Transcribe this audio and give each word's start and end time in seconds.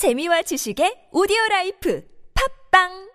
재미와 0.00 0.40
지식의 0.40 1.08
오디오 1.12 1.36
라이프 1.50 2.02
팝빵 2.72 3.10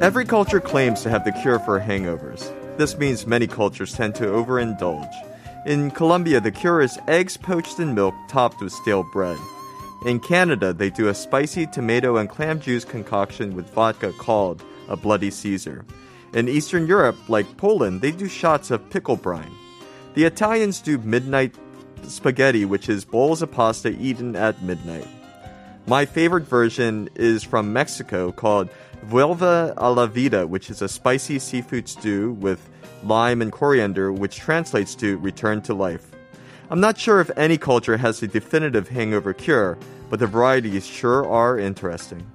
Every 0.00 0.24
culture 0.24 0.60
claims 0.60 1.02
to 1.02 1.10
have 1.10 1.24
the 1.24 1.32
cure 1.32 1.58
for 1.58 1.80
hangovers. 1.80 2.54
This 2.78 2.96
means 2.96 3.26
many 3.26 3.48
cultures 3.48 3.92
tend 3.94 4.14
to 4.14 4.26
overindulge. 4.26 5.10
In 5.66 5.90
Colombia, 5.90 6.42
the 6.42 6.50
cure 6.50 6.82
is 6.82 6.98
eggs 7.08 7.38
poached 7.38 7.80
in 7.80 7.94
milk 7.94 8.14
topped 8.28 8.60
with 8.60 8.70
stale 8.70 9.02
bread. 9.02 9.38
In 10.04 10.20
Canada, 10.20 10.74
they 10.74 10.90
do 10.90 11.08
a 11.08 11.14
spicy 11.14 11.66
tomato 11.66 12.18
and 12.18 12.28
clam 12.28 12.60
juice 12.60 12.84
concoction 12.84 13.56
with 13.56 13.72
vodka 13.72 14.12
called 14.12 14.62
a 14.88 14.96
Bloody 14.96 15.30
Caesar. 15.30 15.86
In 16.34 16.50
Eastern 16.50 16.86
Europe, 16.86 17.16
like 17.30 17.56
Poland, 17.56 18.02
they 18.02 18.10
do 18.10 18.28
shots 18.28 18.70
of 18.70 18.90
pickle 18.90 19.16
brine. 19.16 19.52
The 20.12 20.24
Italians 20.24 20.82
do 20.82 20.98
midnight 20.98 21.54
spaghetti, 22.02 22.66
which 22.66 22.90
is 22.90 23.06
bowls 23.06 23.40
of 23.40 23.50
pasta 23.50 23.88
eaten 23.98 24.36
at 24.36 24.62
midnight. 24.62 25.08
My 25.86 26.04
favorite 26.04 26.44
version 26.44 27.08
is 27.14 27.42
from 27.42 27.72
Mexico 27.72 28.32
called 28.32 28.68
Vuelve 29.06 29.72
a 29.78 29.90
la 29.90 30.06
Vida, 30.06 30.46
which 30.46 30.68
is 30.68 30.82
a 30.82 30.88
spicy 30.88 31.38
seafood 31.38 31.88
stew 31.88 32.32
with 32.32 32.68
lime 33.04 33.42
and 33.42 33.52
coriander, 33.52 34.12
which 34.12 34.36
translates 34.36 34.94
to 34.96 35.18
return 35.18 35.62
to 35.62 35.74
life. 35.74 36.10
I'm 36.70 36.80
not 36.80 36.98
sure 36.98 37.20
if 37.20 37.30
any 37.36 37.58
culture 37.58 37.96
has 37.96 38.22
a 38.22 38.26
definitive 38.26 38.88
hangover 38.88 39.32
cure, 39.32 39.78
but 40.08 40.18
the 40.18 40.26
varieties 40.26 40.86
sure 40.86 41.26
are 41.28 41.58
interesting. 41.58 42.26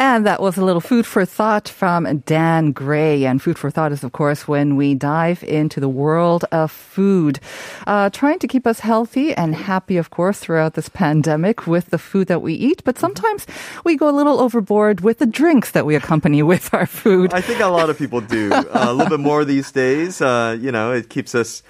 And 0.00 0.24
that 0.24 0.40
was 0.40 0.56
a 0.56 0.64
little 0.64 0.80
food 0.80 1.04
for 1.04 1.26
thought 1.26 1.68
from 1.68 2.20
Dan 2.20 2.72
Gray. 2.72 3.26
And 3.26 3.42
food 3.42 3.58
for 3.58 3.70
thought 3.70 3.92
is, 3.92 4.02
of 4.02 4.12
course, 4.12 4.48
when 4.48 4.76
we 4.76 4.94
dive 4.94 5.44
into 5.44 5.78
the 5.78 5.90
world 5.90 6.46
of 6.50 6.72
food, 6.72 7.38
uh, 7.86 8.08
trying 8.08 8.38
to 8.38 8.48
keep 8.48 8.66
us 8.66 8.80
healthy 8.80 9.34
and 9.34 9.54
happy, 9.54 9.98
of 9.98 10.08
course, 10.08 10.38
throughout 10.38 10.72
this 10.72 10.88
pandemic 10.88 11.66
with 11.66 11.90
the 11.90 11.98
food 11.98 12.28
that 12.28 12.40
we 12.40 12.54
eat. 12.54 12.82
But 12.82 12.98
sometimes 12.98 13.46
we 13.84 13.94
go 13.94 14.08
a 14.08 14.16
little 14.16 14.40
overboard 14.40 15.02
with 15.02 15.18
the 15.18 15.26
drinks 15.26 15.72
that 15.72 15.84
we 15.84 15.94
accompany 15.94 16.42
with 16.52 16.72
our 16.72 16.86
food. 16.86 17.34
I 17.34 17.42
think 17.42 17.60
a 17.60 17.66
lot 17.66 17.90
of 17.90 17.98
people 17.98 18.22
do 18.22 18.54
uh, 18.54 18.64
a 18.72 18.94
little 18.94 19.10
bit 19.10 19.20
more 19.20 19.44
these 19.44 19.70
days. 19.70 20.22
Uh, 20.22 20.56
you 20.58 20.72
know, 20.72 20.92
it 20.92 21.10
keeps 21.10 21.34
us 21.34 21.62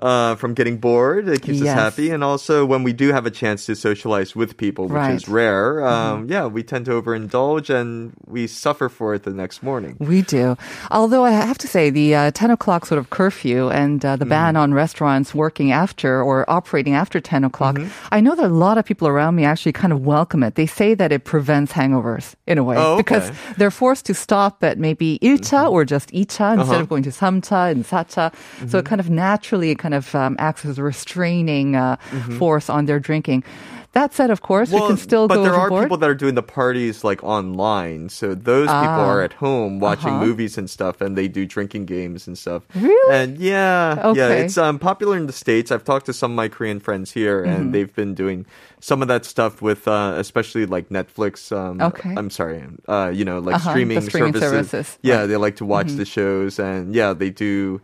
uh, 0.00 0.34
from 0.36 0.54
getting 0.54 0.78
bored. 0.78 1.28
It 1.28 1.42
keeps 1.42 1.60
Yes. 1.60 1.76
us 1.76 1.82
happy. 1.92 2.08
And 2.08 2.24
also, 2.24 2.64
when 2.64 2.82
we 2.82 2.94
do 2.94 3.12
have 3.12 3.26
a 3.26 3.30
chance 3.30 3.66
to 3.68 3.76
socialize 3.76 4.32
with 4.34 4.56
people, 4.56 4.88
which 4.88 4.96
is 5.12 5.28
Right. 5.28 5.28
Mm-hmm. 5.28 5.32
rare, 5.34 5.84
um, 5.84 6.24
yeah, 6.26 6.46
we 6.48 6.62
tend 6.64 6.86
to 6.88 6.92
overindulge 6.96 7.68
and 7.68 8.12
we 8.24 8.46
suffer 8.46 8.88
for 8.88 9.12
it 9.12 9.24
the 9.28 9.30
next 9.36 9.62
morning. 9.62 9.96
We 10.00 10.22
do. 10.24 10.56
Although 10.90 11.26
I 11.28 11.32
have 11.36 11.58
to 11.58 11.68
say, 11.68 11.90
the 11.90 12.14
uh, 12.14 12.30
10 12.32 12.48
o'clock 12.50 12.86
sort 12.88 12.98
of 12.98 13.10
curfew 13.10 13.68
and 13.68 14.00
uh, 14.00 14.16
the 14.16 14.24
ban 14.24 14.56
on 14.56 14.72
restaurants 14.72 15.34
working 15.34 15.70
after 15.70 16.22
or 16.22 16.48
operating 16.48 16.94
after 16.96 17.20
10 17.20 17.44
o'clock, 17.44 17.76
I 18.10 18.20
know 18.24 18.34
that 18.34 18.46
a 18.48 18.56
lot 18.56 18.78
of 18.78 18.86
people 18.88 19.04
around 19.06 19.36
me 19.36 19.44
actually 19.44 19.72
kind 19.76 19.92
of 19.92 20.00
welcome 20.06 20.42
it. 20.42 20.54
They 20.54 20.64
say 20.64 20.94
that 20.96 21.12
it 21.12 21.24
prevents 21.28 21.72
hangovers 21.76 22.32
in 22.48 22.56
a 22.56 22.64
way 22.64 22.76
Oh, 22.78 22.96
because 22.96 23.28
okay. 23.28 23.36
they're 23.58 23.70
forced 23.70 24.06
to 24.06 24.14
stop 24.14 24.64
at 24.64 24.78
maybe 24.78 25.18
1차 25.20 25.68
or 25.70 25.84
just 25.84 26.08
2차 26.08 26.56
instead 26.56 26.80
of 26.80 26.88
going 26.88 27.02
to 27.04 27.10
3차 27.12 27.68
and 27.70 27.84
4차. 27.84 28.32
So 28.70 28.78
it 28.78 28.86
kind 28.88 29.00
of 29.00 29.10
naturally 29.12 29.70
kind 29.85 29.93
of 29.93 30.15
um, 30.15 30.35
acts 30.39 30.65
as 30.65 30.79
a 30.79 30.83
restraining 30.83 31.75
uh, 31.75 31.95
force 32.41 32.69
on 32.73 32.85
their 32.89 32.99
drinking. 32.99 33.43
That 33.93 34.13
said, 34.13 34.29
of 34.29 34.41
course, 34.41 34.71
we 34.75 34.81
can 34.89 34.97
still 34.97 35.25
but 35.29 35.35
go 35.35 35.43
there 35.43 35.55
overboard. 35.55 35.83
are 35.83 35.85
people 35.85 35.97
that 36.03 36.09
are 36.09 36.19
doing 36.25 36.35
the 36.35 36.43
parties 36.43 37.05
like 37.09 37.23
online. 37.23 38.09
So 38.09 38.35
those 38.35 38.67
people 38.67 39.03
Ah. 39.05 39.11
are 39.13 39.21
at 39.23 39.33
home 39.45 39.79
watching 39.79 40.09
Uh-huh. 40.17 40.25
movies 40.27 40.57
and 40.57 40.67
stuff, 40.77 40.99
and 40.99 41.15
they 41.15 41.29
do 41.29 41.45
drinking 41.45 41.85
games 41.85 42.27
and 42.27 42.35
stuff. 42.37 42.61
Really? 42.75 43.15
And 43.15 43.37
yeah, 43.37 44.11
yeah, 44.19 44.29
it's 44.43 44.57
um, 44.57 44.79
popular 44.79 45.15
in 45.15 45.27
the 45.31 45.37
states. 45.45 45.71
I've 45.71 45.85
talked 45.91 46.07
to 46.07 46.13
some 46.13 46.31
of 46.33 46.35
my 46.35 46.49
Korean 46.49 46.79
friends 46.81 47.13
here, 47.15 47.39
Mm-hmm. 47.45 47.55
and 47.55 47.61
they've 47.73 47.95
been 48.01 48.13
doing 48.23 48.45
some 48.81 48.99
of 49.01 49.07
that 49.07 49.23
stuff 49.23 49.61
with, 49.61 49.87
uh, 49.87 50.15
especially 50.25 50.65
like 50.75 50.89
Netflix. 50.89 51.33
Um, 51.55 51.79
Okay. 51.79 52.11
I'm 52.19 52.29
sorry, 52.39 52.59
uh, 52.95 53.11
you 53.15 53.23
know, 53.23 53.39
like 53.39 53.55
Uh-huh, 53.55 53.69
streaming, 53.71 54.01
streaming 54.11 54.33
services. 54.33 54.69
services, 54.75 54.87
Yeah, 55.01 55.07
right. 55.07 55.21
Mm-hmm. 55.21 55.29
they 55.31 55.37
like 55.47 55.55
to 55.63 55.65
watch 55.75 55.91
the 56.01 56.03
shows, 56.17 56.59
and 56.59 56.91
yeah, 56.99 57.13
they 57.15 57.29
do. 57.31 57.79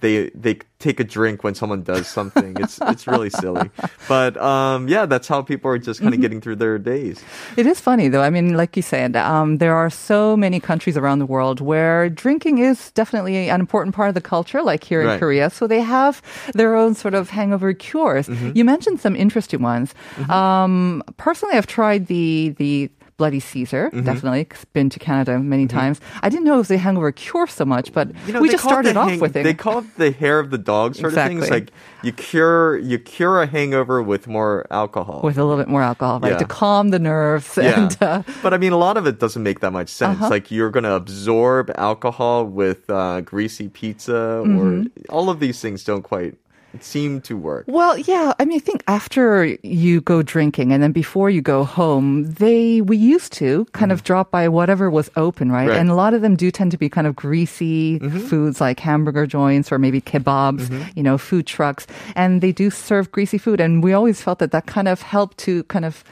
They 0.00 0.30
they 0.34 0.58
take 0.78 0.98
a 0.98 1.04
drink 1.04 1.44
when 1.44 1.54
someone 1.54 1.82
does 1.82 2.06
something. 2.08 2.56
It's 2.58 2.78
it's 2.92 3.06
really 3.06 3.30
silly, 3.30 3.70
but 4.08 4.36
um, 4.36 4.88
yeah, 4.88 5.06
that's 5.06 5.28
how 5.28 5.42
people 5.42 5.70
are 5.70 5.78
just 5.78 6.00
kind 6.00 6.08
of 6.08 6.12
Mm-hmm. 6.14 6.22
getting 6.22 6.40
through 6.40 6.56
their 6.56 6.78
days. 6.78 7.22
It 7.56 7.66
is 7.66 7.80
funny 7.80 8.08
though. 8.08 8.22
I 8.22 8.30
mean, 8.30 8.56
like 8.56 8.76
you 8.76 8.82
said, 8.82 9.16
um, 9.16 9.58
there 9.58 9.74
are 9.74 9.90
so 9.90 10.36
many 10.36 10.60
countries 10.60 10.96
around 10.96 11.18
the 11.20 11.26
world 11.26 11.60
where 11.60 12.08
drinking 12.10 12.58
is 12.58 12.90
definitely 12.92 13.48
an 13.48 13.60
important 13.60 13.94
part 13.94 14.08
of 14.08 14.14
the 14.14 14.20
culture, 14.20 14.62
like 14.62 14.84
here 14.84 15.02
in 15.02 15.18
Korea. 15.18 15.50
So 15.50 15.66
they 15.66 15.80
have 15.80 16.22
their 16.54 16.74
own 16.76 16.94
sort 16.94 17.14
of 17.14 17.30
hangover 17.30 17.72
cures. 17.74 18.28
Mm-hmm. 18.28 18.52
You 18.54 18.64
mentioned 18.64 19.00
some 19.00 19.14
interesting 19.16 19.62
ones. 19.62 19.94
Um, 20.28 21.02
personally, 21.16 21.56
I've 21.56 21.66
tried 21.66 22.06
the 22.06 22.54
the 22.58 22.90
Bloody 23.22 23.38
Caesar. 23.38 23.84
Mm-hmm. 23.86 24.02
Definitely 24.10 24.48
been 24.72 24.90
to 24.90 24.98
Canada 24.98 25.38
many 25.38 25.68
times. 25.68 26.00
I 26.24 26.28
didn't 26.28 26.42
know 26.44 26.58
if 26.58 26.68
a 26.70 26.76
hangover 26.76 27.12
cure 27.12 27.46
so 27.46 27.64
much, 27.64 27.92
but 27.92 28.06
You 28.26 28.32
know, 28.32 28.40
we 28.40 28.48
just 28.48 28.64
started 28.64 28.96
off 28.96 29.10
hang- 29.10 29.20
with 29.20 29.36
it. 29.36 29.44
They 29.44 29.54
call 29.54 29.78
it 29.78 29.86
the 29.96 30.10
hair 30.10 30.40
of 30.40 30.50
the 30.50 30.58
dog 30.58 30.96
sort 30.96 31.12
of 31.14 31.22
things. 31.30 31.48
Like 31.48 31.70
you 32.02 32.10
cure 32.10 32.76
you 32.78 32.98
cure 32.98 33.40
a 33.40 33.46
hangover 33.46 34.02
with 34.02 34.26
more 34.26 34.66
alcohol. 34.72 35.20
with 35.22 35.38
a 35.38 35.44
little 35.44 35.62
bit 35.62 35.68
more 35.68 35.82
alcohol, 35.82 36.18
right, 36.18 36.32
Yeah. 36.32 36.38
to 36.38 36.44
calm 36.46 36.88
the 36.90 36.98
nerves. 36.98 37.56
yeah, 37.56 37.78
And, 37.84 37.96
uh, 38.02 38.22
but 38.42 38.52
I 38.52 38.58
mean, 38.58 38.72
a 38.72 38.76
lot 38.86 38.96
of 38.96 39.06
it 39.06 39.20
doesn't 39.20 39.44
make 39.44 39.60
that 39.60 39.70
much 39.72 39.88
sense. 39.88 40.18
Uh-huh. 40.20 40.30
Like 40.34 40.50
you're 40.50 40.70
going 40.76 40.88
to 40.92 40.94
absorb 41.02 41.70
alcohol 41.76 42.44
with 42.46 42.90
uh, 42.90 43.20
greasy 43.20 43.68
pizza, 43.68 44.42
or 44.42 44.84
all 45.14 45.30
of 45.30 45.38
these 45.38 45.60
things 45.62 45.84
don't 45.84 46.02
quite 46.02 46.34
seem 46.80 47.20
to 47.22 47.36
work. 47.36 47.64
Well, 47.68 47.98
yeah. 47.98 48.32
I 48.38 48.44
mean, 48.44 48.56
I 48.56 48.60
think 48.60 48.82
after 48.88 49.44
you 49.62 50.00
go 50.00 50.22
drinking 50.22 50.72
and 50.72 50.82
then 50.82 50.92
before 50.92 51.28
you 51.30 51.42
go 51.42 51.64
home, 51.64 52.24
they, 52.34 52.80
we 52.80 52.96
used 52.96 53.32
to 53.34 53.66
kind 53.72 53.92
of 53.92 54.04
drop 54.04 54.30
by 54.30 54.48
whatever 54.48 54.90
was 54.90 55.10
open, 55.16 55.50
right? 55.52 55.62
Mm-hmm. 55.62 55.68
Right. 55.70 55.78
And 55.78 55.90
a 55.90 55.94
lot 55.94 56.14
of 56.14 56.22
them 56.22 56.34
do 56.36 56.50
tend 56.50 56.70
to 56.72 56.78
be 56.78 56.88
kind 56.88 57.06
of 57.06 57.14
greasy 57.14 57.98
foods 57.98 58.60
like 58.60 58.80
hamburger 58.80 59.26
joints 59.26 59.70
or 59.70 59.78
maybe 59.78 60.00
kebabs, 60.00 60.62
Mm-hmm. 60.68 60.82
you 60.96 61.02
know, 61.02 61.18
food 61.18 61.46
trucks. 61.46 61.86
And 62.16 62.40
they 62.40 62.52
do 62.52 62.70
serve 62.70 63.10
greasy 63.12 63.38
food. 63.38 63.60
And 63.60 63.82
we 63.82 63.92
always 63.92 64.20
felt 64.22 64.38
that 64.40 64.50
that 64.52 64.66
kind 64.66 64.88
of 64.88 65.02
helped 65.02 65.38
to 65.38 65.64
kind 65.64 65.84
of 65.84 66.02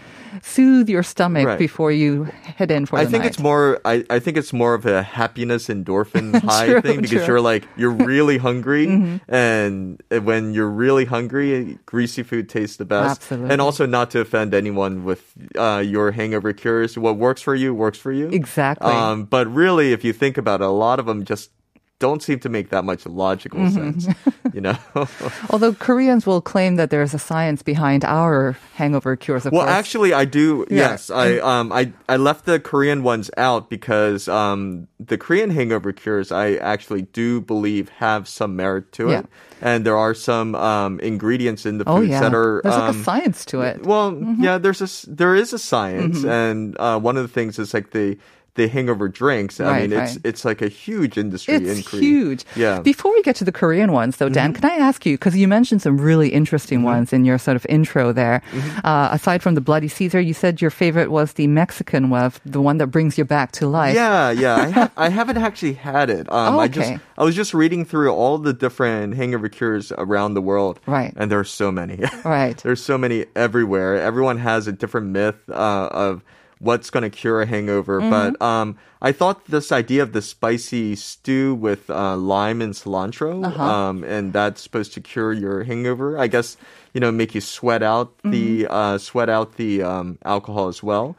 soothe 0.42 0.88
your 0.88 1.02
stomach 1.02 1.44
Right. 1.46 1.58
before 1.58 1.90
you 1.90 2.24
head 2.24 2.70
in 2.70 2.86
for 2.86 2.96
I 2.98 3.04
the 3.04 3.10
think 3.10 3.24
night. 3.24 3.30
it's 3.32 3.38
more. 3.40 3.80
I, 3.84 4.04
I 4.08 4.18
think 4.20 4.36
it's 4.36 4.52
more 4.52 4.74
of 4.74 4.86
a 4.86 5.02
happiness 5.02 5.66
endorphin 5.68 6.40
high 6.44 6.66
True, 6.68 6.80
thing 6.80 7.00
because 7.02 7.10
true. 7.10 7.26
you're 7.26 7.40
like 7.40 7.66
you're 7.76 7.90
really 7.90 8.38
hungry, 8.38 8.86
Mm-hmm. 8.90 9.34
and 9.34 10.00
when 10.24 10.49
you're 10.54 10.68
really 10.68 11.04
hungry, 11.04 11.78
greasy 11.86 12.22
food 12.22 12.48
tastes 12.48 12.76
the 12.76 12.84
best. 12.84 13.22
Absolutely. 13.22 13.50
And 13.50 13.60
also, 13.60 13.86
not 13.86 14.10
to 14.12 14.20
offend 14.20 14.54
anyone 14.54 15.04
with 15.04 15.32
uh, 15.56 15.82
your 15.84 16.10
hangover 16.10 16.52
cures, 16.52 16.96
what 16.98 17.16
works 17.16 17.42
for 17.42 17.54
you 17.54 17.74
works 17.74 17.98
for 17.98 18.12
you. 18.12 18.28
Exactly. 18.28 18.92
Um, 18.92 19.24
but 19.24 19.46
really, 19.52 19.92
if 19.92 20.04
you 20.04 20.12
think 20.12 20.38
about 20.38 20.60
it, 20.60 20.64
a 20.64 20.68
lot 20.68 20.98
of 20.98 21.06
them 21.06 21.24
just 21.24 21.50
don't 22.00 22.22
seem 22.22 22.40
to 22.40 22.48
make 22.48 22.70
that 22.70 22.82
much 22.84 23.06
logical 23.06 23.60
Mm-hmm. 23.60 24.00
sense. 24.00 24.08
You 24.52 24.60
know. 24.60 24.74
Although 25.50 25.74
Koreans 25.74 26.26
will 26.26 26.40
claim 26.40 26.74
that 26.74 26.90
there's 26.90 27.14
a 27.14 27.20
science 27.20 27.62
behind 27.62 28.04
our 28.04 28.56
hangover 28.74 29.14
cures, 29.14 29.46
of 29.46 29.52
Well, 29.52 29.62
course. 29.62 29.70
actually, 29.78 30.12
I 30.12 30.24
do. 30.24 30.66
Yeah. 30.68 30.90
Yes, 30.90 31.08
I 31.08 31.38
um 31.38 31.70
I 31.70 31.92
I 32.08 32.16
left 32.16 32.46
the 32.50 32.58
Korean 32.58 33.04
ones 33.04 33.30
out 33.38 33.70
because 33.70 34.26
um 34.26 34.88
the 34.98 35.14
Korean 35.16 35.50
hangover 35.54 35.92
cures 35.92 36.32
I 36.32 36.54
actually 36.58 37.02
do 37.14 37.40
believe 37.40 37.90
have 38.02 38.26
some 38.26 38.56
merit 38.56 38.90
to 38.98 39.10
it, 39.14 39.26
and 39.62 39.86
there 39.86 39.96
are 39.96 40.14
some 40.14 40.56
um 40.58 40.98
ingredients 40.98 41.62
in 41.64 41.78
the 41.78 41.84
oh, 41.86 41.98
foods 42.02 42.10
yeah. 42.10 42.20
that 42.26 42.34
are 42.34 42.60
There's 42.64 42.74
like 42.74 42.90
a 42.90 42.98
um, 42.98 43.04
science 43.04 43.44
to 43.54 43.60
it. 43.62 43.86
Well, 43.86 44.18
yeah, 44.40 44.58
there's 44.58 44.82
a 44.82 44.90
there 45.06 45.36
is 45.38 45.52
a 45.52 45.60
science, 45.62 46.24
and 46.26 46.74
uh, 46.80 46.98
one 46.98 47.16
of 47.16 47.22
the 47.22 47.30
things 47.32 47.58
is 47.62 47.70
like 47.72 47.92
the 47.94 48.18
the 48.54 48.68
hangover 48.68 49.08
drinks. 49.08 49.60
I 49.60 49.64
Right, 49.64 49.90
mean, 49.90 49.98
it's 50.00 50.12
right. 50.16 50.20
it's 50.24 50.44
like 50.44 50.60
a 50.62 50.68
huge 50.68 51.16
industry 51.16 51.54
in 51.54 51.66
It's 51.66 51.86
Korea. 51.88 52.02
huge. 52.02 52.44
Yeah. 52.56 52.74
Mm-hmm. 52.74 52.82
Before 52.82 53.12
we 53.12 53.22
get 53.22 53.36
to 53.36 53.44
the 53.44 53.52
Korean 53.52 53.92
ones, 53.92 54.16
though, 54.16 54.28
Dan, 54.28 54.52
can 54.52 54.64
I 54.64 54.74
ask 54.74 55.06
you 55.06 55.14
because 55.16 55.36
you 55.36 55.46
mentioned 55.48 55.82
some 55.82 55.98
really 56.00 56.28
interesting 56.30 56.82
ones 56.82 57.12
in 57.12 57.24
your 57.24 57.38
sort 57.38 57.56
of 57.56 57.64
intro 57.68 58.12
there. 58.12 58.42
Mm-hmm. 58.52 58.78
Uh, 58.84 59.08
aside 59.12 59.42
from 59.42 59.54
the 59.54 59.60
Bloody 59.60 59.88
Caesar, 59.88 60.20
you 60.20 60.34
said 60.34 60.60
your 60.60 60.70
favorite 60.70 61.10
was 61.10 61.34
the 61.34 61.46
Mexican 61.46 62.10
one, 62.10 62.32
the 62.44 62.60
one 62.60 62.78
that 62.78 62.88
brings 62.88 63.16
you 63.16 63.24
back 63.24 63.52
to 63.52 63.68
life. 63.68 63.94
Yeah, 63.94 64.30
yeah. 64.30 64.56
I, 64.56 64.70
ha- 64.70 64.90
I 64.96 65.08
haven't 65.10 65.38
actually 65.38 65.74
had 65.74 66.10
it. 66.10 66.30
Um, 66.32 66.54
Oh, 66.54 66.58
I 66.58 66.68
just 66.68 66.90
okay. 66.90 67.00
I 67.18 67.24
was 67.24 67.36
just 67.36 67.54
reading 67.54 67.84
through 67.84 68.10
all 68.12 68.38
the 68.38 68.52
different 68.52 69.14
hangover 69.14 69.48
cures 69.48 69.92
around 69.92 70.34
the 70.34 70.42
world. 70.42 70.80
Right. 70.86 71.12
And 71.16 71.30
there 71.30 71.38
are 71.38 71.44
so 71.44 71.70
many. 71.70 71.98
Right. 72.24 72.56
There's 72.58 72.82
so 72.82 72.98
many 72.98 73.26
everywhere. 73.36 73.96
Everyone 73.96 74.38
has 74.38 74.66
a 74.66 74.72
different 74.72 75.08
myth 75.08 75.36
uh, 75.48 75.88
of 75.92 76.22
what's 76.60 76.90
going 76.90 77.02
to 77.02 77.10
cure 77.10 77.42
a 77.42 77.46
hangover. 77.46 78.00
Mm-hmm. 78.00 78.10
But 78.10 78.42
um, 78.42 78.78
I 79.02 79.12
thought 79.12 79.46
this 79.46 79.72
idea 79.72 80.02
of 80.02 80.12
the 80.12 80.20
spicy 80.22 80.94
stew 80.96 81.54
with 81.54 81.88
uh, 81.88 82.16
lime 82.16 82.60
and 82.60 82.74
cilantro, 82.74 83.44
Uh-huh. 83.46 83.62
um, 83.62 84.04
and 84.04 84.32
that's 84.32 84.60
supposed 84.60 84.92
to 84.94 85.00
cure 85.00 85.32
your 85.32 85.64
hangover. 85.64 86.18
I 86.18 86.26
guess 86.28 86.56
you 86.92 87.00
know 87.00 87.10
make 87.12 87.34
you 87.34 87.40
sweat 87.40 87.82
out 87.82 88.12
the 88.24 88.64
Mm-hmm. 88.64 88.72
uh, 88.72 88.98
sweat 88.98 89.28
out 89.30 89.56
the 89.56 89.82
um, 89.82 90.18
alcohol 90.24 90.68
as 90.68 90.82
well. 90.82 91.16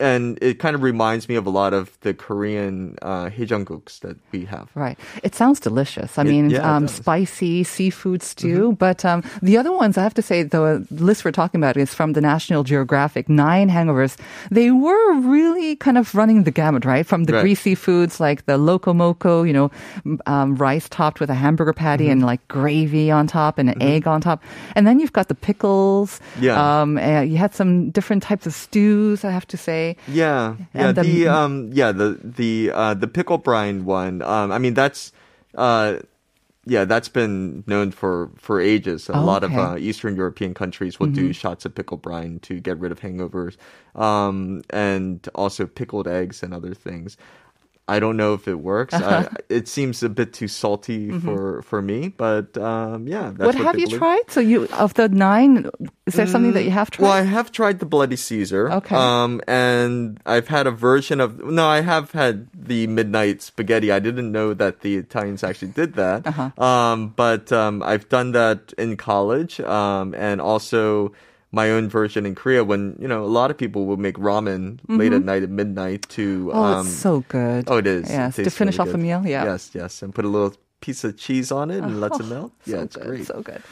And 0.00 0.38
it 0.42 0.58
kind 0.58 0.74
of 0.74 0.82
reminds 0.82 1.28
me 1.28 1.36
of 1.36 1.46
a 1.46 1.50
lot 1.50 1.72
of 1.72 1.96
the 2.00 2.14
Korean 2.14 2.98
uh, 3.02 3.28
that 3.30 4.16
we 4.32 4.44
have. 4.46 4.68
Right. 4.74 4.98
It 5.22 5.34
sounds 5.34 5.60
delicious. 5.60 6.18
I 6.18 6.22
It- 6.22 6.26
mean, 6.28 6.50
yeah, 6.50 6.76
um. 6.76 6.86
Mm-hmm. 6.86 6.94
spicy 7.02 7.64
seafood 7.64 8.22
stew. 8.22 8.72
But 8.78 9.04
um, 9.04 9.22
the 9.42 9.56
other 9.56 9.72
ones, 9.72 9.96
I 9.96 10.02
have 10.02 10.14
to 10.14 10.22
say, 10.22 10.42
the 10.42 10.84
list 10.90 11.24
we're 11.24 11.32
talking 11.32 11.60
about 11.60 11.76
is 11.76 11.94
from 11.94 12.12
the 12.14 12.20
National 12.20 12.64
Geographic 12.64 13.28
Nine 13.28 13.68
Hangovers. 13.70 14.16
They 14.50 14.70
were 14.70 15.14
really 15.20 15.76
kind 15.76 15.96
of 15.98 16.14
running 16.14 16.44
the 16.44 16.50
gamut, 16.50 16.84
right? 16.84 17.06
From 17.06 17.23
the 17.26 17.32
Right. 17.34 17.42
greasy 17.42 17.74
foods 17.74 18.20
like 18.20 18.46
the 18.46 18.56
loco 18.58 18.92
moco, 18.94 19.42
you 19.42 19.52
know, 19.52 19.70
um, 20.26 20.54
rice 20.56 20.88
topped 20.88 21.20
with 21.20 21.30
a 21.30 21.34
hamburger 21.34 21.72
patty 21.72 22.08
and 22.08 22.20
Mm-hmm. 22.20 22.26
like 22.26 22.48
gravy 22.48 23.10
on 23.10 23.26
top 23.26 23.58
and 23.58 23.68
an 23.70 23.80
egg 23.82 24.06
on 24.06 24.20
top. 24.20 24.42
And 24.76 24.86
then 24.86 25.00
you've 25.00 25.12
got 25.12 25.28
the 25.28 25.34
pickles. 25.34 26.20
Yeah. 26.40 26.56
Um, 26.56 26.98
and 26.98 27.30
you 27.30 27.36
had 27.38 27.54
some 27.54 27.90
different 27.90 28.22
types 28.22 28.46
of 28.46 28.54
stews, 28.54 29.24
I 29.24 29.30
have 29.30 29.46
to 29.48 29.56
say. 29.56 29.96
Yeah, 30.08 30.56
yeah. 30.74 30.92
The- 30.92 31.02
The, 31.02 31.28
um, 31.28 31.70
yeah, 31.72 31.92
the 31.92 32.18
the 32.22 32.70
uh, 32.74 32.94
the 32.94 33.06
pickle 33.08 33.38
brine 33.38 33.84
one. 33.84 34.22
Um, 34.22 34.52
I 34.52 34.58
mean 34.58 34.74
that's, 34.74 35.12
uh, 35.54 35.96
yeah, 36.66 36.84
that's 36.84 37.08
been 37.08 37.64
known 37.66 37.90
for 37.90 38.30
for 38.36 38.60
ages. 38.60 39.08
A 39.08 39.14
Oh, 39.14 39.20
lot 39.20 39.44
of 39.44 39.58
uh, 39.58 39.76
Eastern 39.78 40.16
European 40.16 40.54
countries 40.54 40.98
will 40.98 41.08
do 41.08 41.32
shots 41.32 41.64
of 41.64 41.74
pickle 41.74 41.96
brine 41.98 42.38
to 42.40 42.60
get 42.60 42.78
rid 42.78 42.92
of 42.92 43.00
hangovers, 43.00 43.56
um, 43.94 44.62
and 44.70 45.26
also 45.34 45.66
pickled 45.66 46.08
eggs 46.08 46.42
and 46.42 46.54
other 46.54 46.74
things. 46.74 47.16
I 47.86 48.00
don't 48.00 48.16
know 48.16 48.32
if 48.32 48.48
it 48.48 48.54
works. 48.54 48.94
I, 48.94 49.28
it 49.50 49.68
seems 49.68 50.02
a 50.02 50.08
bit 50.08 50.32
too 50.32 50.48
salty 50.48 51.10
for 51.20 51.60
for 51.62 51.82
me, 51.82 52.08
but 52.08 52.56
um, 52.56 53.06
yeah. 53.06 53.30
That's 53.34 53.46
what 53.46 53.54
have 53.56 53.78
you 53.78 53.86
do. 53.86 53.98
tried? 53.98 54.22
So 54.28 54.40
you 54.40 54.68
of 54.72 54.94
the 54.94 55.08
nine, 55.10 55.68
is 56.06 56.14
there 56.14 56.26
something 56.26 56.52
that 56.52 56.64
you 56.64 56.70
have 56.70 56.90
tried? 56.90 57.04
Well, 57.04 57.12
I 57.12 57.22
have 57.22 57.52
tried 57.52 57.80
the 57.80 57.86
Bloody 57.86 58.16
Caesar. 58.16 58.70
Okay. 58.72 58.96
Um, 58.96 59.42
and 59.46 60.18
I've 60.24 60.48
had 60.48 60.66
a 60.66 60.70
version 60.70 61.20
of 61.20 61.44
no, 61.44 61.66
I 61.66 61.82
have 61.82 62.12
had 62.12 62.48
the 62.54 62.86
Midnight 62.86 63.42
Spaghetti. 63.42 63.92
I 63.92 63.98
didn't 63.98 64.32
know 64.32 64.54
that 64.54 64.80
the 64.80 64.96
Italians 64.96 65.44
actually 65.44 65.72
did 65.72 65.94
that. 65.94 66.26
Uh-huh. 66.26 66.62
Um, 66.62 67.08
but 67.14 67.52
um, 67.52 67.82
I've 67.82 68.08
done 68.08 68.32
that 68.32 68.72
in 68.78 68.96
college. 68.96 69.60
Um, 69.60 70.14
and 70.14 70.40
also 70.40 71.12
my 71.54 71.70
own 71.70 71.88
version 71.88 72.26
in 72.26 72.34
Korea 72.34 72.64
when 72.64 72.96
you 73.00 73.08
know 73.08 73.24
a 73.24 73.32
lot 73.40 73.50
of 73.50 73.56
people 73.56 73.86
will 73.86 73.96
make 73.96 74.16
ramen 74.16 74.78
late 74.88 75.12
at 75.12 75.22
night 75.24 75.42
at 75.42 75.50
midnight 75.50 76.08
to. 76.10 76.46
Mm-hmm. 76.46 76.58
Oh, 76.58 76.62
um, 76.64 76.86
it's 76.86 76.96
so 76.96 77.24
good. 77.28 77.64
Oh, 77.68 77.78
it 77.78 77.86
is. 77.86 78.10
It 78.10 78.32
to 78.44 78.50
finish 78.50 78.78
really 78.78 78.90
off 78.90 78.94
a 78.94 78.98
meal. 78.98 79.22
Yeah. 79.24 79.44
Yes, 79.44 79.70
yes, 79.74 80.02
and 80.02 80.14
put 80.14 80.24
a 80.24 80.28
little 80.28 80.54
piece 80.80 81.02
of 81.04 81.16
cheese 81.16 81.50
on 81.50 81.70
it 81.70 81.82
and 81.82 82.00
lets 82.00 82.20
it 82.20 82.26
melt. 82.34 82.52
Yeah, 82.66 82.76
so 82.76 82.82
it's 82.82 82.96
good, 82.96 83.06
great. 83.06 83.26
So 83.26 83.40
good. 83.40 83.62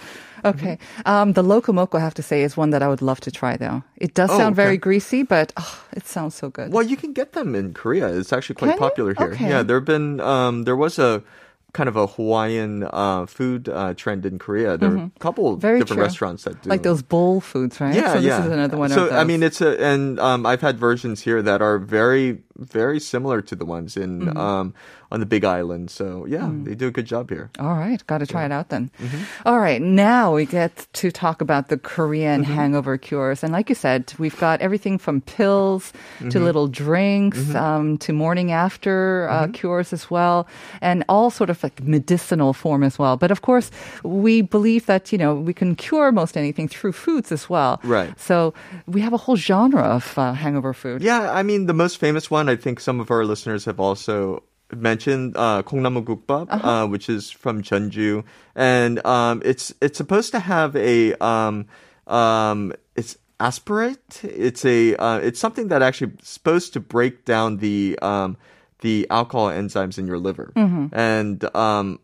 Okay. 0.44 0.78
Um, 1.04 1.34
the 1.34 1.42
Locomoco, 1.42 1.98
I 1.98 2.00
have 2.00 2.14
to 2.14 2.22
say, 2.22 2.42
is 2.42 2.56
one 2.56 2.70
that 2.70 2.82
I 2.82 2.88
would 2.88 3.02
love 3.02 3.20
to 3.20 3.30
try, 3.30 3.56
though. 3.56 3.82
It 3.96 4.14
does 4.14 4.30
Oh, 4.30 4.38
sound 4.38 4.56
very 4.56 4.76
greasy, 4.76 5.22
but 5.22 5.52
oh, 5.56 5.84
it 5.92 6.06
sounds 6.06 6.34
so 6.34 6.48
good. 6.50 6.72
Well, 6.72 6.82
you 6.82 6.96
can 6.96 7.12
get 7.12 7.32
them 7.32 7.54
in 7.54 7.74
Korea. 7.74 8.08
It's 8.08 8.32
actually 8.32 8.56
quite 8.56 8.68
Can 8.70 8.76
you? 8.76 8.88
popular 8.88 9.14
here. 9.14 9.32
Okay. 9.34 9.48
Yeah, 9.48 9.62
there've 9.62 9.84
been 9.84 10.18
um, 10.20 10.64
there 10.64 10.74
was 10.74 10.98
a 10.98 11.22
kind 11.72 11.88
of 11.88 11.96
a 11.96 12.06
Hawaiian 12.06 12.84
uh, 12.84 13.24
food 13.24 13.68
uh, 13.68 13.94
trend 13.94 14.26
in 14.26 14.38
Korea. 14.38 14.76
There 14.76 14.90
are 14.92 14.96
a 15.08 15.10
couple 15.20 15.52
Mm-hmm. 15.52 15.60
Very 15.60 15.78
different 15.80 15.98
true. 15.98 16.04
restaurants 16.04 16.44
that 16.44 16.60
do 16.62 16.68
Like 16.68 16.82
those 16.82 17.00
bowl 17.02 17.40
foods, 17.40 17.80
right? 17.80 17.94
Yeah, 17.94 18.12
so 18.12 18.20
this 18.20 18.24
yeah. 18.26 18.44
is 18.44 18.52
another 18.52 18.76
one 18.76 18.90
so. 18.90 19.10
I 19.10 19.24
mean, 19.24 19.42
it's 19.42 19.60
a 19.60 19.80
and 19.82 20.20
um, 20.20 20.44
I've 20.44 20.60
had 20.60 20.78
versions 20.78 21.22
here 21.22 21.40
that 21.42 21.62
are 21.62 21.78
very 21.78 22.42
very 22.58 23.00
similar 23.00 23.40
to 23.42 23.56
the 23.56 23.64
ones 23.64 23.96
in 23.96 24.20
Mm-hmm. 24.20 24.36
um, 24.36 24.74
on 25.12 25.20
the 25.20 25.26
Big 25.28 25.44
Island. 25.44 25.90
So 25.92 26.24
yeah, 26.26 26.48
Mm. 26.48 26.64
they 26.64 26.74
do 26.74 26.88
a 26.88 26.90
good 26.90 27.04
job 27.04 27.28
here. 27.28 27.50
All 27.60 27.76
right, 27.76 28.00
got 28.08 28.18
to 28.24 28.26
try 28.26 28.44
it 28.48 28.52
out 28.52 28.68
then. 28.72 28.90
Mm-hmm. 28.98 29.22
All 29.44 29.60
right, 29.60 29.80
now 29.82 30.32
we 30.34 30.46
get 30.48 30.72
to 31.04 31.12
talk 31.12 31.40
about 31.44 31.68
the 31.68 31.76
Korean 31.76 32.42
Mm-hmm. 32.42 32.54
hangover 32.56 32.96
cures. 32.96 33.44
And 33.44 33.52
like 33.52 33.68
you 33.68 33.76
said, 33.76 34.12
we've 34.18 34.38
got 34.40 34.60
everything 34.64 34.96
from 34.98 35.20
pills 35.20 35.92
to 35.92 36.24
Mm-hmm. 36.24 36.44
little 36.48 36.66
drinks 36.66 37.54
um, 37.54 37.98
to 37.98 38.12
morning 38.12 38.52
after 38.52 39.28
uh, 39.28 39.44
Mm-hmm. 39.44 39.52
cures 39.52 39.92
as 39.92 40.08
well, 40.10 40.46
and 40.80 41.04
all 41.12 41.28
sort 41.30 41.50
of 41.50 41.62
like 41.62 41.82
medicinal 41.84 42.52
form 42.56 42.82
as 42.82 42.98
well. 42.98 43.16
But 43.20 43.30
of 43.30 43.40
course, 43.44 43.70
we 44.02 44.40
believe 44.42 44.86
that, 44.88 45.12
you 45.12 45.18
know, 45.20 45.34
we 45.36 45.52
can 45.52 45.76
cure 45.76 46.08
most 46.12 46.36
anything 46.36 46.68
through 46.72 46.92
foods 46.96 47.32
as 47.32 47.50
well. 47.52 47.80
Right. 47.84 48.16
So 48.18 48.54
we 48.88 49.00
have 49.04 49.12
a 49.12 49.20
whole 49.20 49.36
genre 49.36 49.82
of 49.82 50.16
uh, 50.16 50.32
hangover 50.32 50.72
food. 50.72 51.02
Yeah, 51.02 51.28
I 51.40 51.42
mean 51.42 51.66
the 51.66 51.74
most 51.76 51.98
famous 52.00 52.30
one. 52.30 52.48
I 52.48 52.56
think 52.56 52.80
some 52.80 53.00
of 53.02 53.10
our 53.10 53.24
listeners 53.28 53.64
have 53.68 53.78
also 53.82 54.40
mentioned 54.74 55.36
uh, 55.36 55.62
uh-huh. 55.62 56.68
uh, 56.68 56.86
which 56.86 57.08
is 57.08 57.30
from 57.30 57.62
Jeonju, 57.62 58.24
and 58.54 59.04
um, 59.06 59.42
it's 59.44 59.74
it's 59.80 59.98
supposed 59.98 60.32
to 60.32 60.40
have 60.40 60.74
a 60.76 61.14
um, 61.14 61.66
um, 62.06 62.72
it's 62.96 63.16
aspartate. 63.40 64.24
It's 64.24 64.64
a 64.64 64.96
uh, 64.96 65.18
it's 65.18 65.40
something 65.40 65.68
that 65.68 65.82
actually 65.82 66.12
supposed 66.22 66.72
to 66.74 66.80
break 66.80 67.24
down 67.24 67.58
the 67.58 67.98
um, 68.02 68.36
the 68.80 69.06
alcohol 69.10 69.48
enzymes 69.48 69.98
in 69.98 70.06
your 70.06 70.18
liver, 70.18 70.52
mm-hmm. 70.56 70.86
and 70.92 71.44
um, 71.56 71.98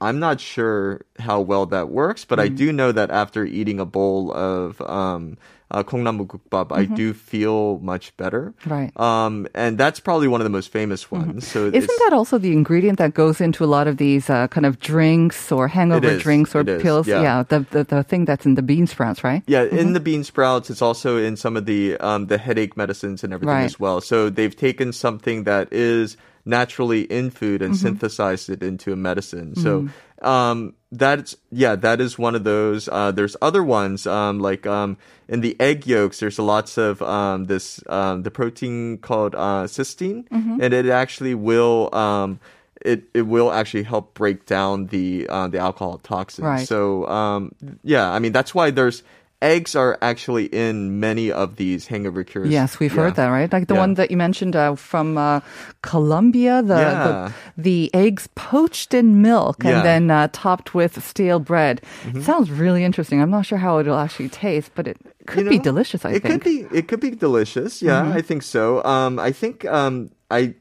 I'm 0.00 0.18
not 0.18 0.40
sure 0.40 1.02
how 1.18 1.40
well 1.40 1.66
that 1.66 1.90
works, 1.90 2.24
but 2.24 2.40
I 2.40 2.48
Mm. 2.48 2.56
do 2.56 2.72
know 2.72 2.90
that 2.92 3.10
after 3.10 3.44
eating 3.44 3.78
a 3.78 3.84
bowl 3.84 4.32
of 4.32 4.80
um, 4.80 5.36
uh, 5.70 5.84
콩나물 5.84 6.26
국밥, 6.26 6.72
I 6.72 6.86
do 6.88 7.12
feel 7.12 7.78
much 7.84 8.16
better. 8.16 8.54
Mm-hmm. 8.64 8.72
Right. 8.72 8.90
Mm-hmm. 8.96 9.02
Um, 9.04 9.46
and 9.54 9.76
that's 9.76 10.00
probably 10.00 10.26
one 10.26 10.40
of 10.40 10.48
the 10.48 10.50
most 10.50 10.72
famous 10.72 11.10
ones. 11.12 11.46
So 11.46 11.68
Isn't 11.68 11.84
it's- 11.84 11.98
that 12.08 12.16
also 12.16 12.38
the 12.40 12.56
ingredient 12.56 12.96
that 12.96 13.12
goes 13.12 13.42
into 13.44 13.60
a 13.62 13.68
lot 13.68 13.86
of 13.86 13.98
these 14.00 14.30
uh, 14.32 14.48
kind 14.48 14.64
of 14.64 14.80
drinks 14.80 15.52
or 15.52 15.68
hangover 15.68 16.16
is. 16.16 16.22
drinks 16.24 16.56
or 16.56 16.64
It 16.64 16.80
is, 16.80 16.82
pills? 16.82 17.04
yeah. 17.06 17.44
the, 17.44 17.66
the 17.70 17.84
the 17.84 18.00
thing 18.02 18.24
that's 18.24 18.46
in 18.48 18.56
the 18.56 18.64
bean 18.64 18.88
sprouts, 18.88 19.20
right? 19.22 19.44
Yeah, 19.46 19.68
in 19.68 19.92
the 19.92 20.00
bean 20.00 20.24
sprouts, 20.24 20.70
it's 20.72 20.80
also 20.80 21.20
in 21.20 21.36
some 21.36 21.60
of 21.60 21.66
the 21.68 22.00
um, 22.00 22.32
the 22.32 22.38
headache 22.40 22.72
medicines 22.74 23.20
and 23.22 23.36
everything 23.36 23.68
Right. 23.68 23.68
as 23.68 23.76
well. 23.78 24.00
So 24.00 24.32
they've 24.32 24.56
taken 24.56 24.96
something 24.96 25.44
that 25.44 25.68
is 25.76 26.16
naturally 26.45 27.01
in 27.01 27.31
food 27.31 27.61
and 27.61 27.75
synthesized 27.75 28.49
it 28.49 28.61
into 28.63 28.93
a 28.93 28.95
medicine. 28.95 29.55
So 29.55 29.89
um, 30.21 30.73
that's 30.91 31.35
yeah, 31.51 31.75
that 31.75 31.99
is 31.99 32.17
one 32.17 32.35
of 32.35 32.43
those. 32.43 32.87
Uh, 32.87 33.11
there's 33.11 33.35
other 33.41 33.63
ones 33.63 34.07
um, 34.07 34.39
like 34.39 34.65
um, 34.65 34.97
in 35.27 35.41
the 35.41 35.55
egg 35.59 35.85
yolks. 35.87 36.19
There's 36.19 36.39
lots 36.39 36.77
of 36.77 37.01
um, 37.01 37.45
this 37.45 37.81
um, 37.87 38.23
the 38.23 38.31
protein 38.31 38.99
called 38.99 39.35
uh, 39.35 39.65
cysteine, 39.65 40.25
and 40.61 40.73
it 40.73 40.87
actually 40.87 41.35
will. 41.35 41.93
Um, 41.93 42.39
it, 42.81 43.03
it 43.15 43.23
will 43.23 43.51
actually 43.51 43.81
help 43.83 44.13
break 44.13 44.45
down 44.45 44.87
the 44.87 45.27
uh, 45.27 45.47
the 45.47 45.57
alcohol 45.57 45.97
toxins. 45.97 46.45
Right. 46.45 46.67
So 46.67 47.07
um, 47.07 47.53
yeah, 47.83 48.11
I 48.11 48.19
mean 48.19 48.31
that's 48.31 48.53
why 48.53 48.69
there's 48.69 49.01
eggs 49.41 49.75
are 49.75 49.97
actually 50.01 50.45
in 50.45 50.99
many 50.99 51.31
of 51.31 51.55
these 51.57 51.87
hangover 51.87 52.23
cures. 52.23 52.49
Yes, 52.49 52.79
we've 52.79 52.93
Yeah. 52.95 53.01
heard 53.03 53.15
that, 53.15 53.27
right? 53.27 53.51
Like 53.51 53.67
the 53.67 53.73
Yeah. 53.75 53.79
one 53.81 53.93
that 53.95 54.09
you 54.09 54.17
mentioned 54.17 54.55
uh, 54.55 54.75
from 54.75 55.17
uh, 55.17 55.41
Colombia, 55.81 56.61
the, 56.63 56.75
Yeah. 56.79 57.03
the 57.07 57.61
the 57.61 57.93
eggs 57.93 58.27
poached 58.35 58.93
in 58.93 59.21
milk. 59.21 59.59
Mm-hmm. 59.59 59.67
and 59.75 59.85
then 59.85 60.03
uh, 60.11 60.27
topped 60.31 60.73
with 60.73 61.03
stale 61.03 61.39
bread. 61.39 61.81
Sounds 62.21 62.49
really 62.51 62.83
interesting. 62.83 63.21
I'm 63.21 63.29
not 63.29 63.45
sure 63.45 63.57
how 63.57 63.79
it'll 63.79 63.97
actually 63.99 64.29
taste, 64.29 64.71
but 64.75 64.87
it 64.87 64.97
could 65.27 65.45
You 65.45 65.49
be 65.51 65.59
delicious. 65.59 66.05
I 66.05 66.11
it 66.11 66.21
think. 66.23 66.41
could 66.41 66.43
be 66.43 66.65
it 66.71 66.87
could 66.87 66.99
be 66.99 67.11
delicious. 67.11 67.81
Yeah, 67.81 68.01
Mm-hmm. 68.03 68.17
I 68.17 68.21
think 68.21 68.41
so. 68.43 68.83
Um, 68.83 69.19
I 69.19 69.31
think 69.31 69.65
um, 69.65 70.09
I 70.31 70.55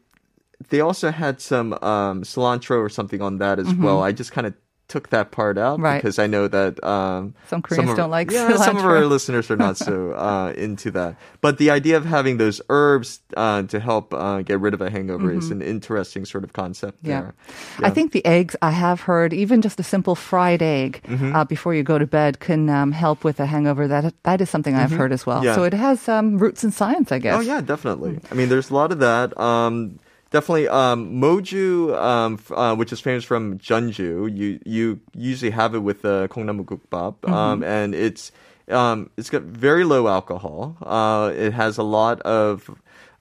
they 0.70 0.80
also 0.80 1.10
had 1.10 1.40
some 1.40 1.72
um, 1.82 2.22
cilantro 2.22 2.78
or 2.78 2.88
something 2.88 3.20
on 3.22 3.38
that 3.38 3.58
as 3.58 3.66
Mm-hmm. 3.68 3.82
well. 3.84 4.02
I 4.02 4.12
just 4.12 4.32
kind 4.32 4.46
of 4.46 4.54
took 4.94 5.10
that 5.10 5.34
part 5.34 5.58
out 5.58 5.82
Right. 5.82 5.98
because 5.98 6.22
I 6.22 6.28
know 6.30 6.46
that 6.46 6.78
um, 6.86 7.34
Some 7.50 7.62
Koreans 7.66 7.90
of- 7.90 7.96
don't 7.98 8.14
like 8.14 8.30
yeah, 8.30 8.54
some 8.68 8.76
of 8.78 8.86
our 8.86 9.02
listeners 9.10 9.50
are 9.50 9.58
not 9.58 9.74
so 9.76 10.12
uh, 10.28 10.54
into 10.54 10.90
that. 10.94 11.18
But 11.42 11.58
the 11.58 11.74
idea 11.74 11.96
of 11.98 12.04
having 12.06 12.38
those 12.38 12.62
herbs 12.70 13.18
uh, 13.36 13.66
to 13.74 13.80
help 13.82 14.14
uh, 14.14 14.42
get 14.46 14.60
rid 14.62 14.70
of 14.72 14.80
a 14.80 14.88
hangover 14.88 15.34
is 15.34 15.50
an 15.50 15.62
interesting 15.62 16.24
sort 16.24 16.44
of 16.46 16.52
concept 16.54 17.02
Mm-hmm. 17.02 17.10
Yeah. 17.10 17.88
I 17.88 17.90
think 17.90 18.12
the 18.14 18.22
eggs, 18.24 18.54
I 18.62 18.70
have 18.70 19.00
heard, 19.10 19.32
even 19.34 19.62
just 19.66 19.80
a 19.80 19.82
simple 19.82 20.14
fried 20.14 20.62
egg 20.62 21.00
Mm-hmm. 21.10 21.34
uh, 21.34 21.44
before 21.44 21.74
you 21.74 21.82
go 21.82 21.98
to 21.98 22.06
bed 22.06 22.38
can 22.38 22.70
um, 22.70 22.92
help 22.94 23.24
with 23.26 23.40
a 23.40 23.46
hangover. 23.46 23.88
That 23.88 24.14
That 24.22 24.38
is 24.40 24.48
something 24.48 24.74
I've 24.78 24.94
heard 24.94 25.10
as 25.12 25.26
well. 25.26 25.42
Mm-hmm. 25.42 25.46
Yeah. 25.50 25.58
So 25.58 25.64
it 25.66 25.74
has 25.74 26.08
um, 26.08 26.38
roots 26.38 26.62
in 26.62 26.70
science, 26.70 27.10
I 27.10 27.18
guess. 27.18 27.34
Oh 27.34 27.42
yeah, 27.42 27.60
definitely. 27.64 28.20
I 28.30 28.34
mean, 28.38 28.48
there's 28.48 28.70
a 28.70 28.74
lot 28.74 28.92
of 28.94 28.98
that. 29.02 29.34
Um, 29.34 29.98
definitely, 30.34 30.68
um, 30.68 31.14
moju, 31.22 31.94
um, 31.96 32.34
f- 32.34 32.50
uh, 32.50 32.74
which 32.74 32.92
is 32.92 33.00
famous 33.00 33.24
from 33.24 33.58
Jeonju. 33.58 34.36
You 34.36 34.58
you 34.66 35.00
usually 35.14 35.52
have 35.52 35.74
it 35.74 35.82
with 35.88 36.02
the 36.02 36.28
Kongnamu 36.32 36.64
gukbap, 36.64 37.30
um, 37.30 37.62
and 37.62 37.94
it's 37.94 38.32
um, 38.68 39.10
it's 39.16 39.30
got 39.30 39.42
very 39.42 39.84
low 39.84 40.08
alcohol. 40.08 40.76
Uh, 40.82 41.30
it 41.34 41.52
has 41.52 41.78
a 41.78 41.84
lot 41.84 42.20
of 42.22 42.68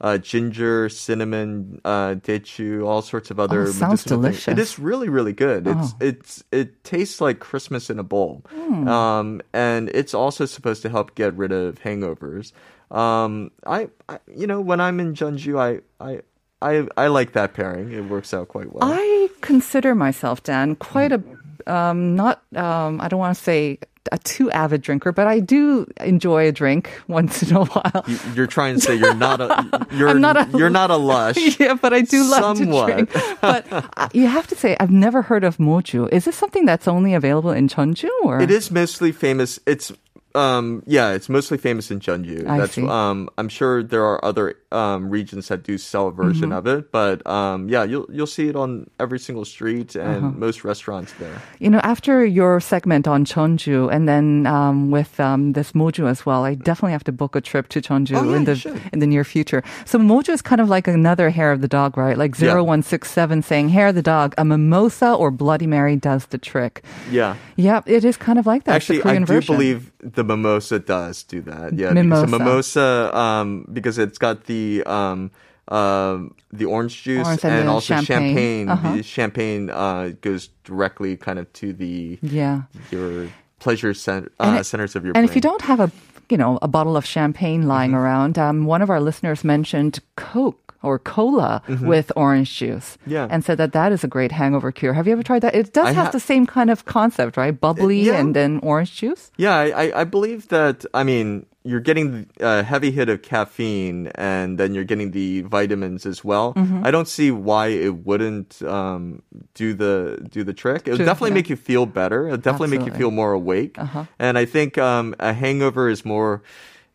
uh, 0.01 0.17
ginger, 0.17 0.89
cinnamon, 0.89 1.79
uh, 1.85 2.15
daechu, 2.15 2.85
all 2.85 3.01
sorts 3.01 3.29
of 3.31 3.39
other. 3.39 3.61
Oh, 3.61 3.65
sounds 3.71 4.05
medicinal 4.05 4.23
things. 4.23 4.47
It 4.47 4.55
delicious. 4.55 4.71
is 4.73 4.79
really, 4.79 5.09
really 5.09 5.33
good. 5.33 5.67
It's 5.67 5.93
it's 6.01 6.43
it 6.51 6.83
tastes 6.83 7.21
like 7.21 7.39
Christmas 7.39 7.89
in 7.89 7.99
a 7.99 8.03
bowl, 8.03 8.43
um, 8.51 9.41
and 9.53 9.89
it's 9.93 10.13
also 10.13 10.45
supposed 10.45 10.81
to 10.81 10.89
help 10.89 11.13
get 11.15 11.37
rid 11.37 11.51
of 11.51 11.79
hangovers. 11.79 12.51
Um, 12.89 13.51
I, 13.65 13.89
I 14.09 14.17
you 14.35 14.47
know 14.47 14.61
when 14.61 14.81
I'm 14.81 14.99
in 14.99 15.13
Jeonju, 15.13 15.55
I 15.59 15.69
I. 16.03 16.21
I, 16.63 16.87
I 16.97 17.07
like 17.07 17.33
that 17.33 17.53
pairing. 17.53 17.91
It 17.91 18.05
works 18.05 18.33
out 18.33 18.47
quite 18.47 18.71
well. 18.73 18.83
I 18.91 19.29
consider 19.41 19.93
myself, 19.95 20.41
Dan, 20.43 20.75
quite 20.75 21.11
a 21.11 21.21
um, 21.67 22.15
not. 22.15 22.41
Um, 22.55 22.99
I 23.01 23.07
don't 23.07 23.19
want 23.19 23.37
to 23.37 23.43
say 23.43 23.79
a 24.11 24.17
too 24.17 24.51
avid 24.51 24.81
drinker, 24.81 25.13
but 25.13 25.27
I 25.27 25.39
do 25.39 25.87
enjoy 26.01 26.47
a 26.47 26.51
drink 26.51 26.91
once 27.07 27.41
in 27.43 27.55
a 27.55 27.63
while. 27.63 28.03
You- 28.07 28.19
You're 28.35 28.47
trying 28.47 28.75
to 28.75 28.81
say 28.81 28.95
you're 28.95 29.13
not 29.15 29.39
a 29.39 29.87
you're 29.93 30.09
I'm 30.09 30.19
not 30.21 30.35
a- 30.35 30.57
you're 30.57 30.69
not 30.69 30.91
a 30.91 30.97
lush. 30.97 31.37
yeah, 31.59 31.75
but 31.75 31.93
I 31.93 32.01
do 32.01 32.23
love 32.29 32.57
Somewhat. 32.57 32.87
to 32.87 32.93
drink. 33.05 33.39
But 33.41 34.11
you 34.13 34.27
have 34.27 34.47
to 34.47 34.55
say, 34.55 34.75
I've 34.79 34.91
never 34.91 35.21
heard 35.21 35.43
of 35.45 35.55
moju. 35.57 36.11
Is 36.11 36.25
this 36.25 36.35
something 36.35 36.65
that's 36.65 36.87
only 36.87 37.13
available 37.13 37.51
in 37.51 37.67
Jeonju? 37.69 38.09
Or 38.23 38.41
It 38.41 38.51
is 38.51 38.69
mostly 38.71 39.11
famous. 39.13 39.57
It's 39.65 39.93
um 40.35 40.81
yeah, 40.87 41.11
it's 41.13 41.29
mostly 41.29 41.57
famous 41.57 41.91
in 41.91 41.99
Jeonju. 41.99 42.47
I 42.49 42.57
That's 42.57 42.73
see. 42.73 42.87
um 42.87 43.29
I'm 43.37 43.49
sure 43.49 43.83
there 43.83 44.03
are 44.03 44.23
other 44.25 44.55
um 44.71 45.09
regions 45.09 45.47
that 45.49 45.63
do 45.63 45.77
sell 45.77 46.07
a 46.07 46.11
version 46.11 46.49
Mm-hmm. 46.49 46.57
of 46.57 46.67
it, 46.67 46.91
but 46.91 47.25
um 47.27 47.69
yeah, 47.69 47.83
you'll 47.83 48.07
you'll 48.09 48.27
see 48.27 48.47
it 48.49 48.55
on 48.55 48.89
every 48.99 49.19
single 49.19 49.45
street 49.45 49.95
and 49.95 50.23
Uh-huh. 50.25 50.31
most 50.35 50.63
restaurants 50.63 51.13
there. 51.19 51.37
You 51.59 51.69
know, 51.69 51.79
after 51.83 52.25
your 52.25 52.59
segment 52.59 53.07
on 53.07 53.25
Jeonju 53.25 53.89
and 53.93 54.07
then 54.09 54.45
um, 54.47 54.91
with 54.91 55.19
um, 55.19 55.53
this 55.53 55.71
Moju 55.73 56.07
as 56.09 56.25
well, 56.25 56.43
I 56.43 56.55
definitely 56.55 56.91
have 56.93 57.03
to 57.05 57.11
book 57.11 57.35
a 57.35 57.41
trip 57.41 57.69
to 57.69 57.79
Jeonju 57.81 58.17
Oh, 58.17 58.29
yeah, 58.31 58.35
in 58.37 58.43
the 58.45 58.81
in 58.91 58.99
the 58.99 59.07
near 59.07 59.23
future. 59.23 59.63
So 59.85 59.97
Moju 59.99 60.29
is 60.33 60.41
kind 60.41 60.59
of 60.61 60.67
like 60.67 60.87
another 60.87 61.29
hair 61.29 61.51
of 61.51 61.61
the 61.61 61.67
dog, 61.69 61.95
right? 61.97 62.17
Like 62.17 62.35
Yeah. 62.39 62.55
0167 62.57 63.41
saying 63.43 63.69
hair 63.69 63.87
of 63.87 63.95
the 63.95 64.01
dog, 64.01 64.33
a 64.37 64.43
mimosa 64.43 65.13
or 65.13 65.31
Bloody 65.31 65.67
Mary 65.67 65.95
does 65.95 66.25
the 66.27 66.37
trick. 66.37 66.83
Yeah. 67.11 67.37
Yeah, 67.55 67.81
it 67.85 68.03
is 68.03 68.17
kind 68.17 68.39
of 68.39 68.45
like 68.45 68.63
that. 68.65 68.75
Actually, 68.75 68.97
the 68.97 69.03
Korean 69.03 69.23
I 69.23 69.25
do 69.25 69.33
version. 69.39 69.55
believe 69.55 69.91
the 70.03 70.23
mimosa 70.23 70.79
does 70.79 71.23
do 71.23 71.41
that. 71.41 71.73
Yeah, 71.73 71.91
Mimosa. 71.93 72.25
because 72.25 72.31
the 72.31 72.39
mimosa, 72.39 73.17
um, 73.17 73.67
because 73.71 73.97
it's 73.97 74.17
got 74.17 74.45
the 74.45 74.83
um, 74.85 75.31
um, 75.69 76.35
the 76.51 76.65
orange 76.65 77.03
juice 77.03 77.25
Orange 77.25 77.45
and 77.45 77.53
and, 77.53 77.69
also 77.69 77.95
champagne. 77.95 78.35
champagne. 78.35 78.69
Uh-huh. 78.69 78.95
The 78.97 79.03
champagne 79.03 79.69
uh, 79.69 80.11
goes 80.21 80.49
directly 80.65 81.15
kind 81.17 81.39
of 81.39 81.51
to 81.53 81.73
the 81.73 82.19
Yeah. 82.21 82.63
your 82.91 83.29
pleasure 83.59 83.93
cent- 83.93 84.31
uh, 84.39 84.57
it- 84.59 84.65
centers 84.65 84.95
of 84.95 85.03
your 85.03 85.11
And 85.15 85.23
brain. 85.25 85.29
if 85.29 85.35
you 85.35 85.41
don't 85.41 85.61
have 85.61 85.79
a, 85.79 85.89
you 86.29 86.37
know, 86.37 86.59
a 86.61 86.67
bottle 86.67 86.97
of 86.97 87.05
champagne 87.05 87.67
lying 87.67 87.91
Mm-hmm. 87.91 87.99
around, 87.99 88.37
um, 88.37 88.65
one 88.65 88.81
of 88.81 88.89
our 88.89 88.99
listeners 88.99 89.43
mentioned 89.43 89.99
Coke 90.17 90.62
or 90.83 90.99
cola 90.99 91.61
with 91.81 92.11
orange 92.15 92.55
juice, 92.57 92.97
Mm-hmm. 93.03 93.11
Yeah. 93.11 93.27
and 93.31 93.43
said 93.43 93.57
that 93.57 93.71
that 93.73 93.91
is 93.91 94.03
a 94.03 94.07
great 94.07 94.31
hangover 94.31 94.71
cure. 94.71 94.93
Have 94.93 95.07
you 95.07 95.13
ever 95.13 95.23
tried 95.23 95.41
that? 95.41 95.55
It 95.55 95.73
does 95.73 95.87
I 95.87 95.91
have 95.93 96.05
ha- 96.07 96.11
the 96.11 96.19
same 96.19 96.45
kind 96.45 96.69
of 96.69 96.85
concept, 96.85 97.37
right? 97.37 97.57
Bubbly 97.59 98.01
yeah. 98.01 98.19
and 98.19 98.35
then 98.35 98.59
orange 98.63 98.95
juice. 98.95 99.31
Yeah, 99.37 99.55
I, 99.55 99.85
I- 99.85 100.01
I 100.01 100.03
believe 100.03 100.49
that. 100.49 100.85
I 100.93 101.03
mean, 101.03 101.45
you're 101.63 101.79
getting 101.79 102.27
a 102.41 102.61
heavy 102.61 102.91
hit 102.91 103.07
of 103.07 103.21
caffeine, 103.21 104.07
and 104.15 104.57
then 104.57 104.73
you're 104.75 104.83
getting 104.83 105.11
the 105.11 105.41
vitamins 105.41 106.05
as 106.05 106.23
well. 106.23 106.53
Mm-hmm. 106.55 106.85
I 106.85 106.91
don't 106.91 107.07
see 107.07 107.31
why 107.31 107.67
it 107.67 108.05
wouldn't 108.05 108.61
um, 108.63 109.21
do 109.53 109.73
the 109.73 110.19
do 110.29 110.43
the 110.43 110.53
trick. 110.53 110.87
It 110.87 110.91
would 110.91 110.97
True, 110.97 111.05
definitely 111.05 111.29
yeah. 111.31 111.35
make 111.35 111.49
you 111.49 111.55
feel 111.55 111.85
better. 111.85 112.25
It'll 112.27 112.37
definitely 112.37 112.77
make 112.77 112.85
you 112.85 112.93
feel 112.93 113.11
more 113.11 113.31
awake. 113.31 113.79
Uh-huh. 113.79 114.05
And 114.19 114.37
I 114.37 114.43
think 114.45 114.77
um, 114.77 115.15
a 115.19 115.31
hangover 115.33 115.87
is 115.89 116.03
more. 116.03 116.43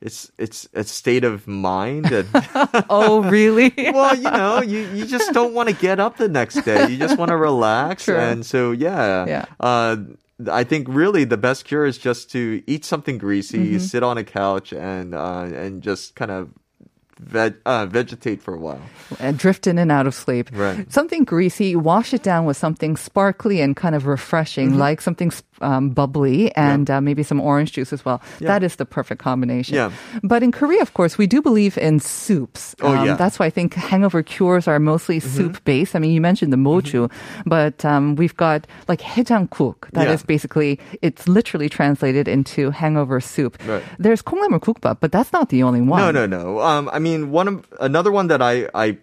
It's 0.01 0.31
it's 0.39 0.69
a 0.75 0.85
state 0.85 1.25
of 1.25 1.47
mind. 1.49 2.07
And, 2.13 2.29
Oh, 2.89 3.23
really? 3.29 3.73
well, 3.77 4.15
you 4.15 4.31
know, 4.31 4.63
you, 4.63 4.81
you 4.95 5.05
just 5.07 5.33
don't 5.33 5.55
want 5.55 5.69
to 5.69 5.75
get 5.75 5.99
up 5.99 6.17
the 6.19 6.29
next 6.29 6.63
day. 6.63 6.89
You 6.89 6.97
just 6.99 7.19
want 7.19 7.31
to 7.31 7.37
relax. 7.37 8.05
True. 8.05 8.17
And 8.17 8.47
so, 8.47 8.71
yeah. 8.71 9.27
Yeah. 9.27 9.45
Uh, 9.59 9.97
I 10.53 10.63
think 10.63 10.87
really 10.89 11.25
the 11.25 11.37
best 11.37 11.65
cure 11.65 11.85
is 11.85 11.99
just 11.99 12.31
to 12.31 12.63
eat 12.69 12.85
something 12.85 13.19
greasy, 13.19 13.59
Mm-hmm. 13.59 13.79
sit 13.81 14.05
on 14.05 14.19
a 14.19 14.25
couch, 14.25 14.73
and 14.73 15.15
uh, 15.15 15.49
and 15.53 15.83
just 15.83 16.15
kind 16.15 16.31
of 16.31 16.51
veg- 17.21 17.57
uh, 17.67 17.87
vegetate 17.87 18.43
for 18.43 18.55
a 18.55 18.59
while. 18.59 18.81
and 19.21 19.39
drift 19.39 19.67
in 19.67 19.79
and 19.79 19.91
out 19.91 20.07
of 20.07 20.15
sleep. 20.15 20.51
Right. 20.53 20.91
Something 20.93 21.25
greasy, 21.25 21.75
wash 21.77 22.13
it 22.15 22.23
down 22.23 22.45
with 22.45 22.57
something 22.57 22.97
sparkly 22.97 23.61
and 23.61 23.75
kind 23.77 23.95
of 23.95 24.07
refreshing, 24.07 24.71
Mm-hmm. 24.71 24.79
like 24.79 25.01
something 25.01 25.33
um, 25.61 25.91
bubbly 25.91 26.55
and 26.55 26.89
uh, 26.91 27.01
maybe 27.01 27.23
some 27.25 27.41
orange 27.41 27.73
juice 27.73 27.93
as 27.93 28.05
well. 28.05 28.21
Yeah. 28.39 28.49
That 28.49 28.63
is 28.63 28.77
the 28.77 28.85
perfect 28.87 29.21
combination. 29.23 29.75
Yeah. 29.75 29.91
But 30.23 30.43
in 30.43 30.53
Korea, 30.53 30.83
of 30.83 30.95
course, 30.95 31.19
we 31.19 31.27
do 31.27 31.43
believe 31.43 31.77
in 31.79 31.99
soups. 32.01 32.77
Um, 32.81 32.87
Oh, 32.89 32.93
yeah. 32.93 32.99
Mm-hmm. 33.11 33.17
That's 33.19 33.39
why 33.39 33.47
I 33.47 33.51
think 33.51 33.75
hangover 33.75 34.23
cures 34.23 34.69
are 34.69 34.79
mostly 34.79 35.19
soup 35.21 35.63
based. 35.65 35.97
I 35.97 35.99
mean, 35.99 36.13
you 36.13 36.21
mentioned 36.21 36.53
the 36.53 36.57
moju, 36.61 37.11
but 37.47 37.85
um, 37.85 38.15
we've 38.17 38.37
got 38.37 38.67
like 38.87 39.01
haejangkuk. 39.01 39.91
That 39.93 40.07
is 40.09 40.21
Yeah. 40.23 40.27
basically, 40.27 40.79
it's 41.03 41.27
literally 41.27 41.69
translated 41.69 42.29
into 42.29 42.71
hangover 42.71 43.19
soup. 43.21 43.59
Right. 43.67 43.83
There's 43.99 44.23
kongnamu 44.23 44.61
kukbap, 44.61 44.99
but 45.01 45.11
that's 45.13 45.33
not 45.33 45.49
the 45.49 45.63
only 45.65 45.81
one. 45.81 46.01
No, 46.01 46.11
no, 46.13 46.27
no. 46.27 46.61
Um, 46.61 46.89
I 46.93 46.99
mean, 46.99 47.08
one 47.17 47.49
of 47.49 47.67
another 47.81 48.11
one 48.13 48.29
that 48.29 48.43
I 48.43 48.69
I 48.75 48.99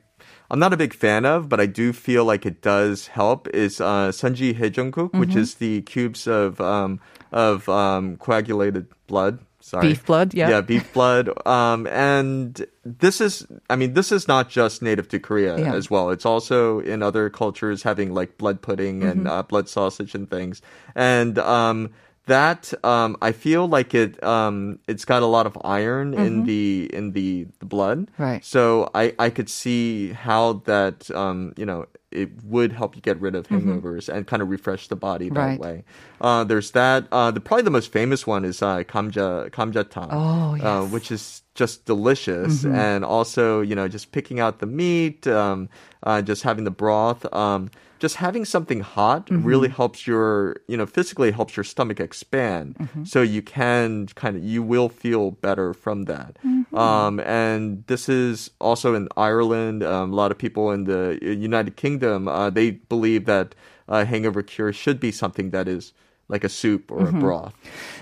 I'm 0.52 0.60
not 0.60 0.74
a 0.74 0.78
big 0.78 0.94
fan 0.94 1.26
of, 1.26 1.50
but 1.50 1.60
I 1.60 1.66
do 1.66 1.92
feel 1.94 2.24
like 2.26 2.46
it 2.46 2.62
does 2.62 3.08
help 3.08 3.48
is 3.50 3.82
uh, 3.82 4.12
Sunji 4.14 4.54
Haejungkook, 4.60 5.10
Mm-hmm. 5.12 5.20
which 5.20 5.36
is 5.36 5.56
the 5.56 5.82
cubes 5.84 6.28
of 6.28 6.62
um, 6.62 7.00
of 7.32 7.68
um, 7.70 8.18
coagulated 8.18 8.86
blood. 9.08 9.40
Sorry. 9.60 9.88
Beef 9.88 10.06
blood, 10.06 10.36
yeah. 10.36 10.50
Yeah, 10.50 10.62
beef 10.62 10.94
blood. 10.94 11.26
Um, 11.48 11.88
and 11.88 12.68
this 12.86 13.20
is, 13.20 13.48
I 13.68 13.76
mean, 13.76 13.96
this 13.98 14.12
is 14.12 14.28
not 14.28 14.48
just 14.48 14.84
native 14.84 15.08
to 15.10 15.18
Korea 15.20 15.58
Yeah. 15.58 15.74
as 15.74 15.90
well. 15.90 16.12
It's 16.12 16.26
also 16.26 16.82
in 16.82 17.02
other 17.02 17.32
cultures 17.32 17.82
having 17.82 18.14
like 18.14 18.38
blood 18.38 18.62
pudding 18.62 19.02
and 19.02 19.22
Mm-hmm. 19.26 19.34
uh, 19.34 19.42
blood 19.42 19.68
sausage 19.68 20.14
and 20.14 20.30
things. 20.30 20.62
And 20.94 21.40
um, 21.40 21.90
that 22.28 22.74
um, 22.84 23.18
I 23.22 23.32
feel 23.32 23.68
like 23.68 23.94
it 23.94 24.22
um, 24.24 24.80
it's 24.88 25.06
got 25.06 25.22
a 25.24 25.26
lot 25.28 25.46
of 25.46 25.58
iron 25.64 26.14
in 26.14 26.44
the 26.46 26.90
in 26.94 27.12
the, 27.12 27.48
the 27.60 27.66
blood. 27.66 28.08
Mm-hmm. 28.08 28.24
Right. 28.24 28.46
So 28.46 28.90
I 28.96 29.14
I 29.20 29.30
could 29.30 29.50
see 29.50 30.14
how 30.14 30.64
that 30.66 31.10
um, 31.12 31.54
you 31.58 31.66
know 31.66 31.86
it 32.12 32.30
would 32.46 32.72
help 32.72 32.96
you 32.96 33.02
get 33.02 33.20
rid 33.20 33.36
of 33.36 33.48
hangovers 33.48 34.08
and 34.08 34.26
kind 34.26 34.42
of 34.42 34.50
refresh 34.50 34.88
the 34.88 34.96
body 34.96 35.28
that 35.30 35.36
Mm-hmm. 35.36 35.46
Right. 35.50 35.60
way. 35.60 35.84
Uh, 36.22 36.44
there's 36.46 36.72
that. 36.72 37.08
Uh, 37.12 37.30
the 37.32 37.42
probably 37.42 37.64
the 37.64 37.72
most 37.72 37.92
famous 37.92 38.26
one 38.26 38.46
is 38.46 38.62
uh, 38.62 38.84
kamja 38.84 39.50
kamjatang, 39.52 40.10
Oh, 40.12 40.52
uh, 40.52 40.56
yes. 40.56 40.64
Mm-hmm. 40.64 40.92
which 40.94 41.12
is 41.12 41.42
just 41.56 41.86
delicious, 41.86 42.66
and 42.66 43.04
also 43.06 43.62
you 43.62 43.76
know 43.76 43.88
just 43.88 44.12
picking 44.12 44.40
out 44.40 44.60
the 44.60 44.66
meat, 44.66 45.28
um, 45.28 45.70
uh, 46.04 46.22
just 46.22 46.44
having 46.44 46.64
the 46.64 46.72
broth. 46.72 47.26
Um, 47.34 47.70
just 48.00 48.16
having 48.18 48.46
something 48.46 48.82
hot 48.82 49.28
Mm-hmm. 49.28 49.44
really 49.48 49.70
helps 49.70 50.06
your, 50.06 50.58
you 50.68 50.78
know, 50.78 50.86
physically 50.86 51.32
helps 51.32 51.56
your 51.58 51.64
stomach 51.64 52.00
expand. 52.00 52.76
Mm-hmm. 52.78 53.04
So 53.06 53.22
you 53.22 53.42
can 53.42 54.08
kind 54.16 54.36
of, 54.38 54.44
you 54.44 54.62
will 54.62 54.90
feel 54.90 55.32
better 55.32 55.74
from 55.74 56.04
that. 56.04 56.38
Mm-hmm. 56.46 56.78
Um, 56.78 57.20
and 57.22 57.84
this 57.88 58.08
is 58.10 58.52
also 58.60 58.94
in 58.94 59.08
Ireland. 59.18 59.84
Um, 59.84 60.12
a 60.12 60.16
lot 60.16 60.32
of 60.32 60.38
people 60.38 60.72
in 60.72 60.84
the 60.84 61.18
United 61.22 61.76
Kingdom, 61.78 62.28
uh, 62.28 62.50
they 62.50 62.72
believe 62.72 63.26
that 63.26 63.56
uh, 63.88 64.04
hangover 64.06 64.42
cure 64.44 64.74
should 64.74 65.00
be 65.00 65.12
something 65.12 65.52
that 65.52 65.68
is 65.68 65.94
like 66.28 66.44
a 66.44 66.50
soup 66.50 66.92
or 66.92 67.02
Mm-hmm. 67.06 67.18
a 67.18 67.20
broth. 67.22 67.54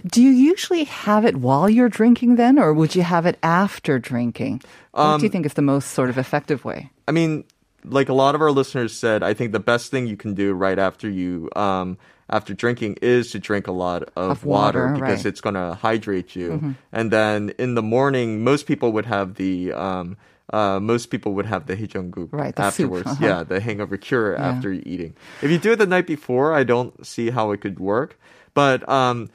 Do 0.07 0.21
you 0.23 0.29
usually 0.31 0.85
have 0.85 1.25
it 1.25 1.35
while 1.37 1.69
you're 1.69 1.89
drinking 1.89 2.35
then, 2.37 2.57
or 2.57 2.73
would 2.73 2.95
you 2.95 3.03
have 3.03 3.25
it 3.25 3.37
after 3.43 3.99
drinking? 3.99 4.61
what 4.91 5.03
Um, 5.03 5.19
do 5.19 5.25
you 5.25 5.29
think 5.29 5.45
is 5.45 5.53
the 5.55 5.61
most 5.61 5.91
sort 5.91 6.09
of 6.09 6.17
effective 6.17 6.63
way? 6.63 6.89
I 7.07 7.11
mean, 7.11 7.43
like 7.85 8.09
a 8.09 8.13
lot 8.13 8.35
of 8.35 8.41
our 8.41 8.51
listeners 8.51 8.93
said, 8.93 9.23
I 9.23 9.33
think 9.33 9.51
the 9.51 9.59
best 9.59 9.91
thing 9.91 10.07
you 10.07 10.17
can 10.17 10.33
do 10.33 10.53
right 10.53 10.79
after 10.79 11.09
you 11.09 11.49
um, 11.55 11.97
after 12.29 12.53
drinking 12.53 12.97
is 13.01 13.31
to 13.31 13.39
drink 13.39 13.67
a 13.67 13.71
lot 13.71 14.03
of, 14.15 14.31
Of 14.31 14.45
water, 14.45 14.87
water, 14.87 14.93
because 14.93 15.19
right. 15.23 15.25
it's 15.25 15.41
going 15.41 15.55
to 15.55 15.73
hydrate 15.75 16.35
you. 16.35 16.75
And 16.91 17.11
then 17.11 17.49
in 17.59 17.75
the 17.75 17.81
morning, 17.83 18.43
most 18.43 18.65
people 18.65 18.91
would 18.93 19.05
have 19.05 19.35
the 19.35 19.73
um, 19.73 20.17
uh, 20.51 20.79
most 20.79 21.07
people 21.07 21.33
would 21.33 21.45
have 21.45 21.67
the 21.67 21.75
hejeongguk 21.75 22.29
Right, 22.31 22.55
the 22.55 22.63
afterwards. 22.63 23.07
uh-huh. 23.07 23.25
Yeah, 23.25 23.43
the 23.43 23.59
hangover 23.59 23.97
cure 23.97 24.35
after 24.35 24.71
eating. 24.71 25.15
If 25.41 25.49
you 25.51 25.57
do 25.57 25.71
it 25.73 25.77
the 25.77 25.87
night 25.87 26.05
before, 26.07 26.53
I 26.53 26.63
don't 26.63 26.93
see 27.05 27.29
how 27.31 27.51
it 27.51 27.61
could 27.61 27.79
work. 27.79 28.19
But 28.53 28.87
um, 28.87 29.29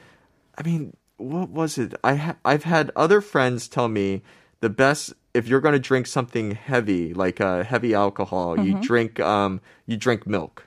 I 0.57 0.63
mean, 0.63 0.97
what 1.17 1.49
was 1.51 1.79
it? 1.79 1.95
I 2.05 2.15
ha- 2.15 2.37
I've 2.45 2.65
had 2.65 2.91
other 2.95 3.21
friends 3.21 3.69
tell 3.69 3.89
me 3.89 4.23
the 4.61 4.71
best 4.71 5.13
if 5.35 5.47
you're 5.47 5.61
going 5.61 5.75
to 5.75 5.79
drink 5.79 6.07
something 6.07 6.53
heavy, 6.53 7.15
like 7.15 7.41
uh, 7.41 7.63
heavy 7.63 7.95
alcohol, 7.95 8.57
Mm-hmm. 8.57 8.67
you 8.67 8.81
drink 8.83 9.21
um, 9.21 9.61
you 9.87 9.97
drink 9.97 10.27
milk. 10.27 10.65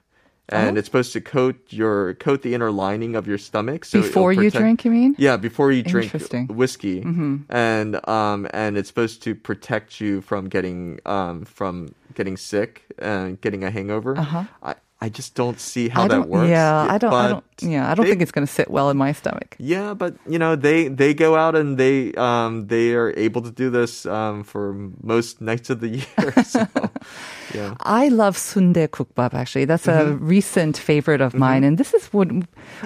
Oh. 0.53 0.57
And 0.57 0.77
it's 0.77 0.85
supposed 0.87 1.13
to 1.13 1.21
coat 1.21 1.55
your 1.69 2.13
coat 2.15 2.41
the 2.41 2.53
inner 2.53 2.71
lining 2.71 3.15
of 3.15 3.25
your 3.25 3.37
stomach. 3.37 3.85
So 3.85 4.01
Before 4.01 4.33
you 4.33 4.49
drink, 4.51 4.83
you 4.83 4.91
mean? 4.91 5.15
Yeah, 5.17 5.37
before 5.37 5.71
you 5.71 5.81
drink 5.81 6.13
Interesting. 6.13 6.47
Mm-hmm. 6.47 6.57
whiskey, 6.57 7.01
and 7.49 8.09
um, 8.09 8.47
and 8.53 8.77
it's 8.77 8.89
supposed 8.89 9.23
to 9.23 9.33
protect 9.35 10.01
you 10.01 10.19
from 10.21 10.49
getting 10.49 10.99
um, 11.05 11.45
from 11.45 11.95
getting 12.15 12.35
sick 12.35 12.83
and 12.99 13.39
getting 13.39 13.63
a 13.63 13.71
hangover. 13.71 14.17
I 14.61 14.75
I 15.03 15.09
just 15.09 15.33
don't 15.33 15.59
see 15.59 15.89
how. 15.89 16.03
I 16.03 16.07
that 16.09 16.15
don't, 16.15 16.29
works. 16.29 16.49
Yeah, 16.49 16.85
I 16.89 16.97
don't. 16.99 17.11
I 17.13 17.27
don't. 17.29 17.43
Yeah, 17.61 17.89
I 17.89 17.95
don't 17.95 18.05
they- 18.05 18.11
think 18.11 18.21
it's 18.21 18.31
going 18.31 18.45
to 18.45 18.53
sit 18.53 18.69
well 18.69 18.89
in 18.91 18.97
my 18.97 19.13
stomach. 19.13 19.55
yeah, 19.57 19.95
but 19.95 20.13
you 20.29 20.37
know 20.37 20.55
they 20.55 20.87
they 20.89 21.13
go 21.13 21.35
out 21.35 21.55
and 21.55 21.77
they 21.77 22.13
um 22.13 22.67
they 22.67 22.93
are 22.93 23.11
able 23.17 23.41
to 23.41 23.49
do 23.51 23.69
this 23.71 24.05
um 24.05 24.43
for 24.43 24.73
most 25.01 25.41
nights 25.41 25.69
of 25.69 25.79
the 25.81 25.87
year. 25.89 26.33
So, 26.45 26.67
yeah. 27.53 27.75
I 27.81 28.09
love 28.09 28.37
sundae 28.37 28.87
kukbap. 28.87 29.33
Actually, 29.33 29.65
that's 29.65 29.87
a 29.87 29.91
Mm-hmm. 29.91 30.27
recent 30.27 30.77
favorite 30.77 31.21
of 31.21 31.33
mine, 31.33 31.63
and 31.63 31.77
this 31.77 31.93
is 31.93 32.07
what 32.13 32.27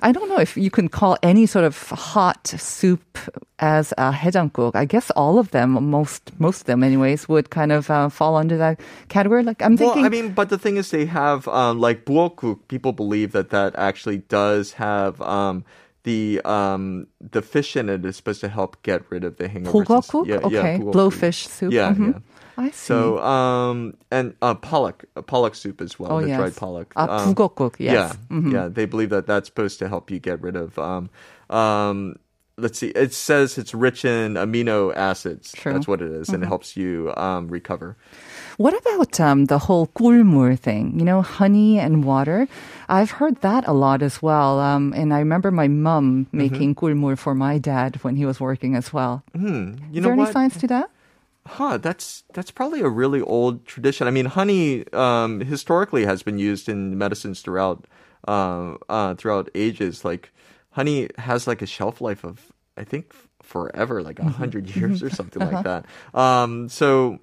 I 0.04 0.12
don't 0.12 0.30
know 0.30 0.40
if 0.40 0.58
you 0.58 0.70
can 0.72 0.88
call 0.90 1.18
any 1.24 1.46
sort 1.46 1.66
of 1.66 1.78
hot 1.90 2.48
soup 2.48 3.18
as 3.60 3.94
a 3.98 4.12
hejangguk. 4.12 4.76
I 4.76 4.86
guess 4.86 5.12
all 5.16 5.40
of 5.40 5.52
them, 5.52 5.70
most 5.90 6.32
most 6.40 6.62
of 6.62 6.66
them, 6.68 6.84
anyways, 6.84 7.30
would 7.30 7.50
kind 7.50 7.72
of 7.72 7.90
uh, 7.90 8.10
fall 8.10 8.36
under 8.36 8.58
that 8.58 8.80
category. 9.10 9.44
Like 9.44 9.62
I'm 9.62 9.76
Well, 9.76 9.94
thinking, 9.94 10.06
I 10.06 10.10
mean, 10.10 10.34
but 10.34 10.50
the 10.50 10.58
thing 10.58 10.78
is, 10.78 10.90
they 10.92 11.06
have 11.06 11.48
um, 11.48 11.80
like 11.80 12.06
buokuk. 12.06 12.60
People 12.68 12.92
believe 12.92 13.32
that 13.32 13.50
that 13.50 13.76
actually 13.78 14.20
does 14.30 14.74
have 14.74 15.22
um, 15.22 15.64
the 16.04 16.42
um, 16.46 17.08
the 17.32 17.42
fish 17.42 17.76
in 17.76 17.90
it 17.90 18.06
is 18.06 18.16
supposed 18.18 18.42
to 18.42 18.50
help 18.50 18.82
get 18.84 19.02
rid 19.10 19.24
of 19.24 19.38
the 19.38 19.48
hangovers. 19.50 19.72
and. 19.72 20.28
Yeah, 20.28 20.40
yeah, 20.40 20.46
okay, 20.48 20.78
bulgokkuk. 20.80 20.94
blowfish 20.94 21.48
soup. 21.48 21.72
Yeah, 21.74 21.94
Mhm. 21.94 22.14
yeah. 22.14 22.20
I 22.57 22.71
see. 22.71 22.93
So 22.93 23.19
um, 23.21 23.95
and 24.11 24.35
uh, 24.43 24.55
pollock, 24.55 25.05
uh, 25.17 25.23
pollock 25.23 25.55
soup 25.55 25.81
as 25.81 25.99
well. 25.99 26.13
oh 26.13 26.21
the 26.21 26.29
yes, 26.29 26.39
dried 26.39 26.57
pollock. 26.57 26.93
Ah, 26.97 27.25
Um, 27.25 27.35
bulgokkuk, 27.35 27.77
Yes. 27.79 28.17
Mm-hmm. 28.29 28.53
Yeah, 28.53 28.63
yeah. 28.65 28.69
They 28.69 28.85
believe 28.85 29.11
that 29.11 29.27
that's 29.27 29.49
supposed 29.49 29.79
to 29.81 29.89
help 29.89 30.11
you 30.11 30.19
get 30.19 30.41
rid 30.43 30.57
of. 30.57 30.79
Um, 30.79 31.09
um, 31.49 32.17
let's 32.59 32.79
see. 32.79 32.89
It 32.93 33.15
says 33.15 33.57
it's 33.57 33.73
rich 33.73 34.05
in 34.05 34.35
amino 34.35 34.93
acids. 34.95 35.53
True. 35.53 35.71
Mm-hmm. 35.73 35.77
That's 35.79 35.89
what 35.89 36.03
it 36.03 36.13
is, 36.13 36.29
and 36.29 36.43
it 36.45 36.47
helps 36.47 36.77
you 36.77 37.13
um, 37.17 37.49
recover. 37.49 37.97
What 38.61 38.77
about 38.77 39.17
um, 39.21 39.47
the 39.47 39.59
whole 39.59 39.87
꿀물 39.97 40.59
thing? 40.59 40.99
You 40.99 41.05
know, 41.09 41.23
honey 41.23 41.79
and 41.81 42.05
water. 42.05 42.45
I've 42.93 43.13
heard 43.17 43.41
that 43.41 43.65
a 43.67 43.73
lot 43.73 44.03
as 44.03 44.21
well. 44.21 44.61
Um, 44.61 44.93
and 44.93 45.15
I 45.15 45.19
remember 45.25 45.51
my 45.51 45.69
mum 45.69 46.27
Mm-hmm. 46.29 46.37
making 46.37 46.75
꿀물 46.75 47.17
for 47.17 47.35
my 47.35 47.57
dad 47.57 47.97
when 48.05 48.17
he 48.17 48.27
was 48.27 48.37
working 48.41 48.77
as 48.77 48.93
well. 48.93 49.23
Hmm. 49.33 49.81
You 49.89 50.05
Is 50.05 50.05
know 50.05 50.13
there 50.13 50.13
any 50.13 50.29
what? 50.29 50.33
science 50.37 50.59
to 50.61 50.67
that? 50.69 50.91
Huh, 51.48 51.78
that's 51.78 52.24
that's 52.34 52.50
probably 52.52 52.82
a 52.82 52.90
really 52.90 53.22
old 53.22 53.66
tradition. 53.66 54.08
I 54.08 54.12
mean, 54.12 54.26
honey 54.26 54.92
um, 54.94 55.42
historically 55.42 56.06
has 56.06 56.24
been 56.24 56.40
used 56.40 56.68
in 56.68 56.98
medicines 56.98 57.42
throughout 57.42 57.86
uh, 58.28 58.76
uh, 58.90 59.14
throughout 59.16 59.50
ages. 59.54 60.04
Like 60.04 60.32
honey 60.72 61.10
has 61.18 61.46
like 61.46 61.62
a 61.62 61.68
shelf 61.68 62.02
life 62.02 62.24
of 62.24 62.52
I 62.78 62.84
think 62.84 63.14
forever, 63.44 64.02
like 64.02 64.20
a 64.20 64.24
100 64.24 64.76
years 64.76 65.04
or 65.04 65.10
something 65.12 65.42
like 65.44 65.64
that. 65.64 65.86
Um, 66.16 66.68
so 66.68 67.20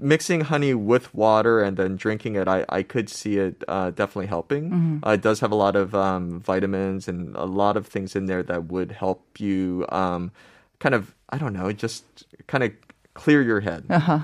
mixing 0.00 0.40
honey 0.40 0.74
with 0.74 1.14
water 1.14 1.62
and 1.62 1.76
then 1.76 1.96
drinking 1.96 2.34
it, 2.34 2.48
I, 2.48 2.64
I 2.68 2.82
could 2.82 3.08
see 3.08 3.36
it 3.38 3.62
uh, 3.68 3.90
definitely 3.90 4.26
helping. 4.26 5.00
Uh, 5.06 5.10
it 5.12 5.20
does 5.22 5.40
have 5.40 5.52
a 5.52 5.54
lot 5.54 5.76
of 5.76 5.94
um, 5.94 6.40
vitamins 6.40 7.08
and 7.08 7.36
a 7.36 7.44
lot 7.44 7.76
of 7.76 7.86
things 7.86 8.16
in 8.16 8.26
there 8.26 8.42
that 8.42 8.64
would 8.64 8.90
help 8.92 9.38
you 9.38 9.84
um, 9.90 10.32
kind 10.80 10.94
of 10.94 11.14
I 11.28 11.38
don't 11.38 11.52
know, 11.52 11.70
just 11.72 12.04
kind 12.46 12.64
of 12.64 12.72
clear 13.16 13.42
your 13.42 13.60
head. 13.60 13.84
Uh-huh. 13.90 14.20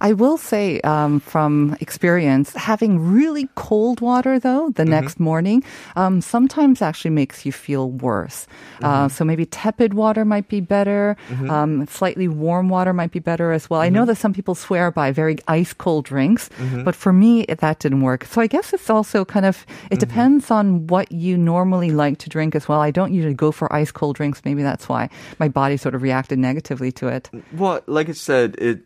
I 0.00 0.12
will 0.12 0.36
say 0.36 0.80
um, 0.82 1.20
from 1.20 1.76
experience, 1.80 2.52
having 2.54 2.98
really 2.98 3.48
cold 3.54 4.00
water 4.00 4.38
though 4.38 4.70
the 4.70 4.84
next 4.84 5.18
morning 5.20 5.62
um, 5.96 6.20
sometimes 6.20 6.82
actually 6.82 7.10
makes 7.12 7.44
you 7.46 7.52
feel 7.52 7.90
worse. 7.90 8.46
Uh, 8.82 9.08
so 9.08 9.24
maybe 9.24 9.46
tepid 9.46 9.94
water 9.94 10.24
might 10.24 10.48
be 10.48 10.60
better. 10.60 11.16
Um, 11.50 11.86
slightly 11.86 12.28
warm 12.28 12.68
water 12.68 12.92
might 12.92 13.10
be 13.12 13.20
better 13.20 13.52
as 13.52 13.70
well. 13.70 13.80
I 13.80 13.88
know 13.88 14.04
that 14.04 14.16
some 14.16 14.32
people 14.32 14.54
swear 14.54 14.90
by 14.90 15.12
very 15.12 15.36
ice 15.48 15.72
cold 15.72 16.04
drinks, 16.04 16.50
but 16.84 16.94
for 16.94 17.12
me 17.12 17.44
that 17.48 17.78
didn't 17.80 18.02
work. 18.02 18.24
So 18.24 18.40
I 18.40 18.46
guess 18.46 18.72
it's 18.72 18.90
also 18.90 19.24
kind 19.24 19.46
of 19.46 19.64
it 19.90 19.98
depends 20.00 20.50
on 20.50 20.86
what 20.88 21.10
you 21.12 21.36
normally 21.38 21.90
like 21.90 22.18
to 22.18 22.28
drink 22.28 22.54
as 22.54 22.68
well. 22.68 22.80
I 22.80 22.90
don't 22.90 23.12
usually 23.14 23.34
go 23.34 23.52
for 23.52 23.72
ice 23.72 23.90
cold 23.92 24.16
drinks. 24.16 24.42
Maybe 24.44 24.62
that's 24.62 24.88
why 24.88 25.08
my 25.38 25.48
body 25.48 25.76
sort 25.76 25.94
of 25.94 26.02
reacted 26.02 26.38
negatively 26.38 26.92
to 26.92 27.08
it. 27.08 27.30
Well, 27.52 27.80
like 27.86 28.08
I 28.08 28.12
said, 28.12 28.56
it 28.58 28.80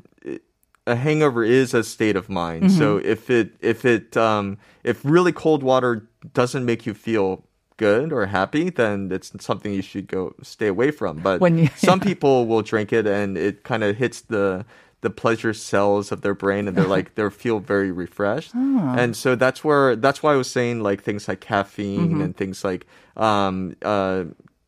a 0.91 0.97
hangover 1.07 1.43
is 1.45 1.75
a 1.75 1.83
state 1.85 2.17
of 2.17 2.27
mind. 2.29 2.63
So 2.81 2.87
if 3.15 3.31
it 3.31 3.47
if 3.61 3.85
it 3.85 4.17
um 4.17 4.59
if 4.91 4.97
really 5.17 5.33
cold 5.45 5.63
water 5.63 5.93
doesn't 6.41 6.65
make 6.71 6.83
you 6.89 6.95
feel 6.95 7.29
good 7.77 8.13
or 8.13 8.27
happy, 8.27 8.71
then 8.81 8.97
it's 9.17 9.29
something 9.49 9.73
you 9.73 9.83
should 9.83 10.07
go 10.07 10.35
stay 10.43 10.67
away 10.77 10.91
from. 10.91 11.13
But 11.29 11.41
When 11.41 11.57
you- 11.59 11.71
some 11.77 12.01
people 12.01 12.35
will 12.51 12.63
drink 12.73 12.93
it 12.93 13.07
and 13.07 13.39
it 13.39 13.55
kind 13.71 13.83
of 13.85 13.97
hits 13.97 14.21
the 14.35 14.65
the 15.03 15.11
pleasure 15.23 15.55
cells 15.55 16.13
of 16.13 16.21
their 16.21 16.35
brain 16.35 16.69
and 16.69 16.77
they're 16.77 16.93
like 16.97 17.15
they 17.15 17.27
feel 17.31 17.59
very 17.59 17.91
refreshed. 18.05 18.53
And 19.03 19.17
so 19.17 19.35
that's 19.45 19.61
where 19.65 19.97
that's 20.05 20.21
why 20.23 20.35
I 20.35 20.37
was 20.37 20.51
saying 20.51 20.83
like 20.89 21.01
things 21.03 21.27
like 21.29 21.41
caffeine 21.41 22.21
and 22.25 22.37
things 22.37 22.65
like 22.65 22.83
um 23.17 23.75
uh 23.95 24.25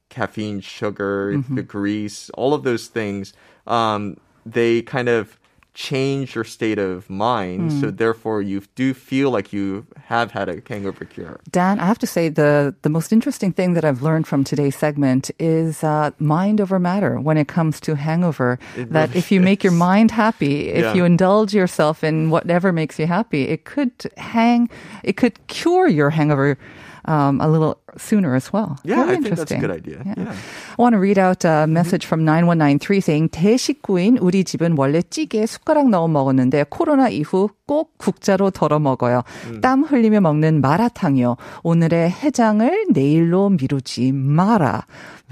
caffeine, 0.09 0.61
sugar, 0.61 1.43
the 1.57 1.63
grease, 1.63 2.31
all 2.41 2.53
of 2.55 2.63
those 2.65 2.87
things, 2.89 3.33
um, 3.67 4.17
they 4.45 4.83
kind 4.83 5.09
of 5.09 5.39
change 5.75 6.35
your 6.35 6.45
state 6.45 6.79
of 6.79 7.09
mind. 7.09 7.73
So 7.73 7.91
therefore, 7.91 8.43
you 8.43 8.63
do 8.75 8.93
feel 8.95 9.31
like 9.31 9.53
you 9.53 9.87
have 10.05 10.31
had 10.33 10.49
a 10.49 10.61
hangover 10.69 11.05
cure. 11.05 11.41
Dan, 11.51 11.81
I 11.81 11.87
have 11.87 11.99
to 12.01 12.07
say 12.07 12.29
the 12.29 12.75
the 12.83 12.91
most 12.91 13.13
interesting 13.13 13.53
thing 13.53 13.75
that 13.75 13.85
I've 13.85 14.03
learned 14.03 14.27
from 14.27 14.45
today's 14.45 14.77
segment 14.77 15.31
is 15.39 15.83
uh, 15.83 16.11
mind 16.19 16.61
over 16.61 16.79
matter 16.79 17.19
when 17.21 17.37
it 17.39 17.49
comes 17.49 17.81
to 17.81 17.95
hangover. 17.97 18.59
It 18.77 18.93
that 18.93 19.09
really 19.09 19.19
if 19.19 19.33
you 19.33 19.41
make 19.41 19.65
your 19.65 19.73
mind 19.73 20.11
happy, 20.11 20.69
if 20.69 20.83
Yeah. 20.85 20.95
you 20.95 21.05
indulge 21.05 21.55
yourself 21.55 22.05
in 22.05 22.29
whatever 22.31 22.73
makes 22.73 22.99
you 22.99 23.07
happy, 23.07 23.49
it 23.49 23.65
could 23.65 23.93
hang, 24.17 24.69
it 25.03 25.17
could 25.17 25.35
cure 25.47 25.89
your 25.89 26.11
hangover 26.11 26.59
Um, 27.06 27.40
a 27.40 27.48
little 27.48 27.78
sooner 27.98 28.36
as 28.36 28.52
well. 28.52 28.78
Yeah, 28.84 29.06
Very 29.06 29.08
I 29.18 29.22
think 29.22 29.36
that's 29.36 29.52
a 29.52 29.56
interesting. 29.56 29.62
good 29.62 29.72
idea. 29.72 30.04
Yeah. 30.06 30.34
I 30.78 30.82
want 30.82 30.92
to 30.94 31.00
read 31.00 31.18
out 31.18 31.46
a 31.46 31.66
message 31.66 32.06
from 32.06 32.26
9193 32.26 33.00
saying 33.00 33.30
대식구인 33.30 34.18
우리 34.20 34.44
집은 34.44 34.76
원래 34.78 35.02
찌개에 35.02 35.46
숟가락 35.46 35.88
넣어 35.90 36.10
먹었는데 36.10 36.66
코로나 36.70 37.08
이후 37.08 37.50
꼭 37.66 37.98
국자로 37.98 38.52
덜어 38.52 38.80
먹어요. 38.80 39.24
땀 39.62 39.84
흘리며 39.84 40.20
먹는 40.20 40.60
마라탕이요. 40.60 41.38
오늘의 41.64 42.12
해장을 42.12 42.88
내일로 42.92 43.50
미루지 43.52 44.12
마라. 44.12 44.84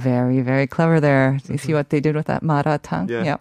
Very, 0.01 0.41
very 0.43 0.67
clever 0.67 1.01
there. 1.01 1.39
You 1.49 1.58
see 1.58 1.73
what 1.73 1.89
they 1.89 1.99
did 1.99 2.15
with 2.15 2.28
that 2.28 2.41
maratang? 2.41 3.10
Yeah. 3.10 3.38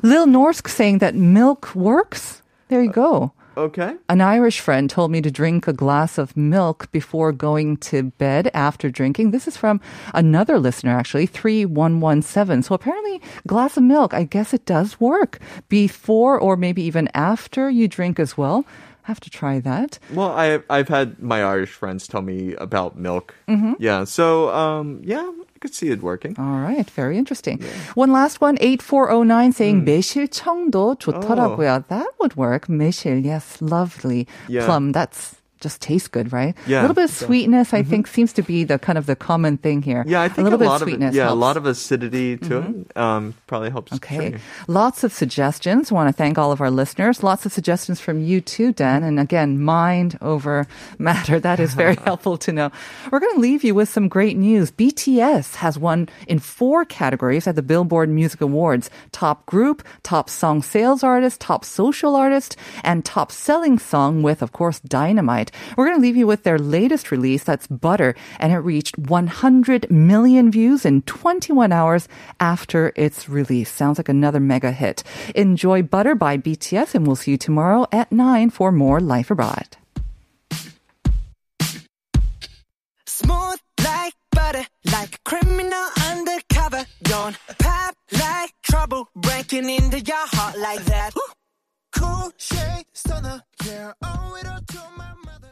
Lil 0.03 0.25
Norsk 0.27 0.67
saying 0.69 0.99
that 0.99 1.15
milk 1.15 1.75
works. 1.75 2.41
There 2.69 2.81
you 2.81 2.91
go. 2.91 3.31
Okay. 3.56 3.96
An 4.08 4.20
Irish 4.20 4.60
friend 4.60 4.90
told 4.90 5.10
me 5.10 5.22
to 5.22 5.30
drink 5.30 5.66
a 5.66 5.72
glass 5.72 6.18
of 6.18 6.36
milk 6.36 6.90
before 6.92 7.32
going 7.32 7.78
to 7.78 8.04
bed 8.18 8.50
after 8.52 8.90
drinking. 8.90 9.30
This 9.30 9.48
is 9.48 9.56
from 9.56 9.80
another 10.12 10.58
listener, 10.58 10.96
actually, 10.96 11.26
3117. 11.26 12.62
So 12.62 12.74
apparently, 12.74 13.20
glass 13.46 13.76
of 13.76 13.82
milk, 13.82 14.12
I 14.12 14.24
guess 14.24 14.52
it 14.52 14.66
does 14.66 15.00
work 15.00 15.38
before 15.68 16.38
or 16.38 16.56
maybe 16.56 16.82
even 16.82 17.08
after 17.14 17.70
you 17.70 17.88
drink 17.88 18.20
as 18.20 18.36
well. 18.36 18.66
Have 19.04 19.20
to 19.20 19.30
try 19.30 19.60
that. 19.60 20.00
Well, 20.12 20.32
I 20.32 20.60
I've 20.68 20.88
had 20.88 21.22
my 21.22 21.42
Irish 21.42 21.70
friends 21.70 22.08
tell 22.08 22.22
me 22.22 22.54
about 22.54 22.98
milk. 22.98 23.36
Mm-hmm. 23.48 23.74
Yeah. 23.78 24.02
So 24.02 24.50
um, 24.50 25.00
yeah, 25.04 25.30
I 25.55 25.59
could 25.59 25.73
see 25.73 25.89
it 25.89 26.01
working. 26.01 26.35
All 26.37 26.59
right, 26.59 26.89
very 26.89 27.17
interesting. 27.17 27.61
One 27.95 28.11
last 28.11 28.41
one, 28.41 28.57
8409 28.59 29.51
saying 29.53 29.79
Hmm. 29.81 29.85
매실청도 29.85 30.95
좋더라고요. 30.99 31.87
That 31.87 32.07
would 32.19 32.35
work. 32.35 32.67
매실, 32.67 33.23
yes, 33.23 33.57
lovely. 33.61 34.27
Yeah. 34.47 34.65
Plum, 34.65 34.91
that's 34.91 35.35
just 35.66 35.82
tastes 35.82 36.06
good, 36.08 36.32
right? 36.32 36.54
Yeah, 36.66 36.80
A 36.80 36.82
little 36.82 36.94
bit 36.94 37.04
of 37.04 37.10
so- 37.10 37.26
sweetness, 37.26 37.74
I 37.74 37.82
think, 37.82 38.06
seems 38.06 38.32
to 38.34 38.42
be 38.42 38.62
the 38.64 38.78
kind 38.78 38.96
of 38.98 39.06
the 39.06 39.16
common 39.16 39.58
thing 39.58 39.82
here. 39.82 40.04
Yeah, 40.06 40.22
I 40.22 40.28
think 40.28 40.38
a 40.38 40.42
little 40.44 40.58
bit 40.58 40.68
lot 40.68 40.82
of 40.82 40.86
sweetness. 40.88 41.10
of 41.10 41.14
yeah, 41.16 41.24
helps. 41.24 41.32
a 41.32 41.40
lot 41.46 41.56
of 41.56 41.66
acidity 41.66 42.36
to 42.38 42.58
it 42.58 42.96
um, 42.96 43.34
probably 43.46 43.70
helps. 43.70 43.92
Okay. 43.94 44.30
too. 44.30 44.38
Lots 44.68 45.02
of 45.04 45.12
suggestions. 45.12 45.90
want 45.90 46.08
to 46.08 46.12
thank 46.12 46.38
all 46.38 46.52
of 46.52 46.60
our 46.60 46.70
listeners. 46.70 47.22
Lots 47.22 47.44
of 47.46 47.52
suggestions 47.52 48.00
from 48.00 48.22
you 48.22 48.40
too, 48.40 48.72
Dan. 48.72 49.02
And 49.02 49.18
again, 49.18 49.60
mind 49.60 50.16
over 50.22 50.66
matter. 50.98 51.40
That 51.40 51.58
is 51.58 51.74
very 51.74 51.96
helpful 52.04 52.36
to 52.38 52.52
know. 52.52 52.70
We're 53.10 53.20
going 53.20 53.34
to 53.34 53.40
leave 53.40 53.64
you 53.64 53.74
with 53.74 53.88
some 53.88 54.06
great 54.08 54.36
news. 54.36 54.70
BTS 54.70 55.56
has 55.56 55.78
won 55.78 56.08
in 56.28 56.38
four 56.38 56.84
categories 56.84 57.46
at 57.46 57.56
the 57.56 57.62
Billboard 57.62 58.08
Music 58.08 58.40
Awards. 58.40 58.90
Top 59.12 59.46
group, 59.46 59.82
top 60.02 60.30
song 60.30 60.62
sales 60.62 61.02
artist, 61.02 61.40
top 61.40 61.64
social 61.64 62.14
artist, 62.14 62.56
and 62.84 63.04
top 63.04 63.32
selling 63.32 63.78
song 63.78 64.22
with, 64.22 64.42
of 64.42 64.52
course, 64.52 64.78
Dynamite. 64.80 65.50
We're 65.76 65.86
going 65.86 65.96
to 65.96 66.02
leave 66.02 66.16
you 66.16 66.26
with 66.26 66.42
their 66.42 66.58
latest 66.58 67.10
release. 67.10 67.44
That's 67.44 67.66
Butter. 67.66 68.14
And 68.38 68.52
it 68.52 68.58
reached 68.58 68.98
100 68.98 69.90
million 69.90 70.50
views 70.50 70.84
in 70.84 71.02
21 71.02 71.72
hours 71.72 72.08
after 72.40 72.92
its 72.96 73.28
release. 73.28 73.70
Sounds 73.70 73.98
like 73.98 74.08
another 74.08 74.40
mega 74.40 74.72
hit. 74.72 75.02
Enjoy 75.34 75.82
Butter 75.82 76.14
by 76.14 76.36
BTS, 76.38 76.94
and 76.94 77.06
we'll 77.06 77.16
see 77.16 77.32
you 77.32 77.38
tomorrow 77.38 77.86
at 77.92 78.12
9 78.12 78.50
for 78.50 78.72
more 78.72 79.00
Life 79.00 79.30
Abroad. 79.30 79.76
Smooth 83.06 83.58
like 83.82 84.14
butter, 84.30 84.66
like 84.92 85.14
a 85.14 85.18
criminal 85.24 85.86
undercover. 86.10 86.84
Don't 87.02 87.36
pop 87.58 87.94
like 88.12 88.52
trouble, 88.62 89.08
breaking 89.16 89.70
into 89.70 90.00
your 90.00 90.26
heart 90.36 90.58
like 90.58 90.84
that. 90.84 91.12
Cool 91.96 92.30
shade 92.36 92.84
stunner, 92.92 93.42
yeah, 93.64 93.92
owe 94.02 94.36
it 94.38 94.46
all 94.46 94.60
to 94.60 94.80
my 94.96 95.12
mother. 95.24 95.45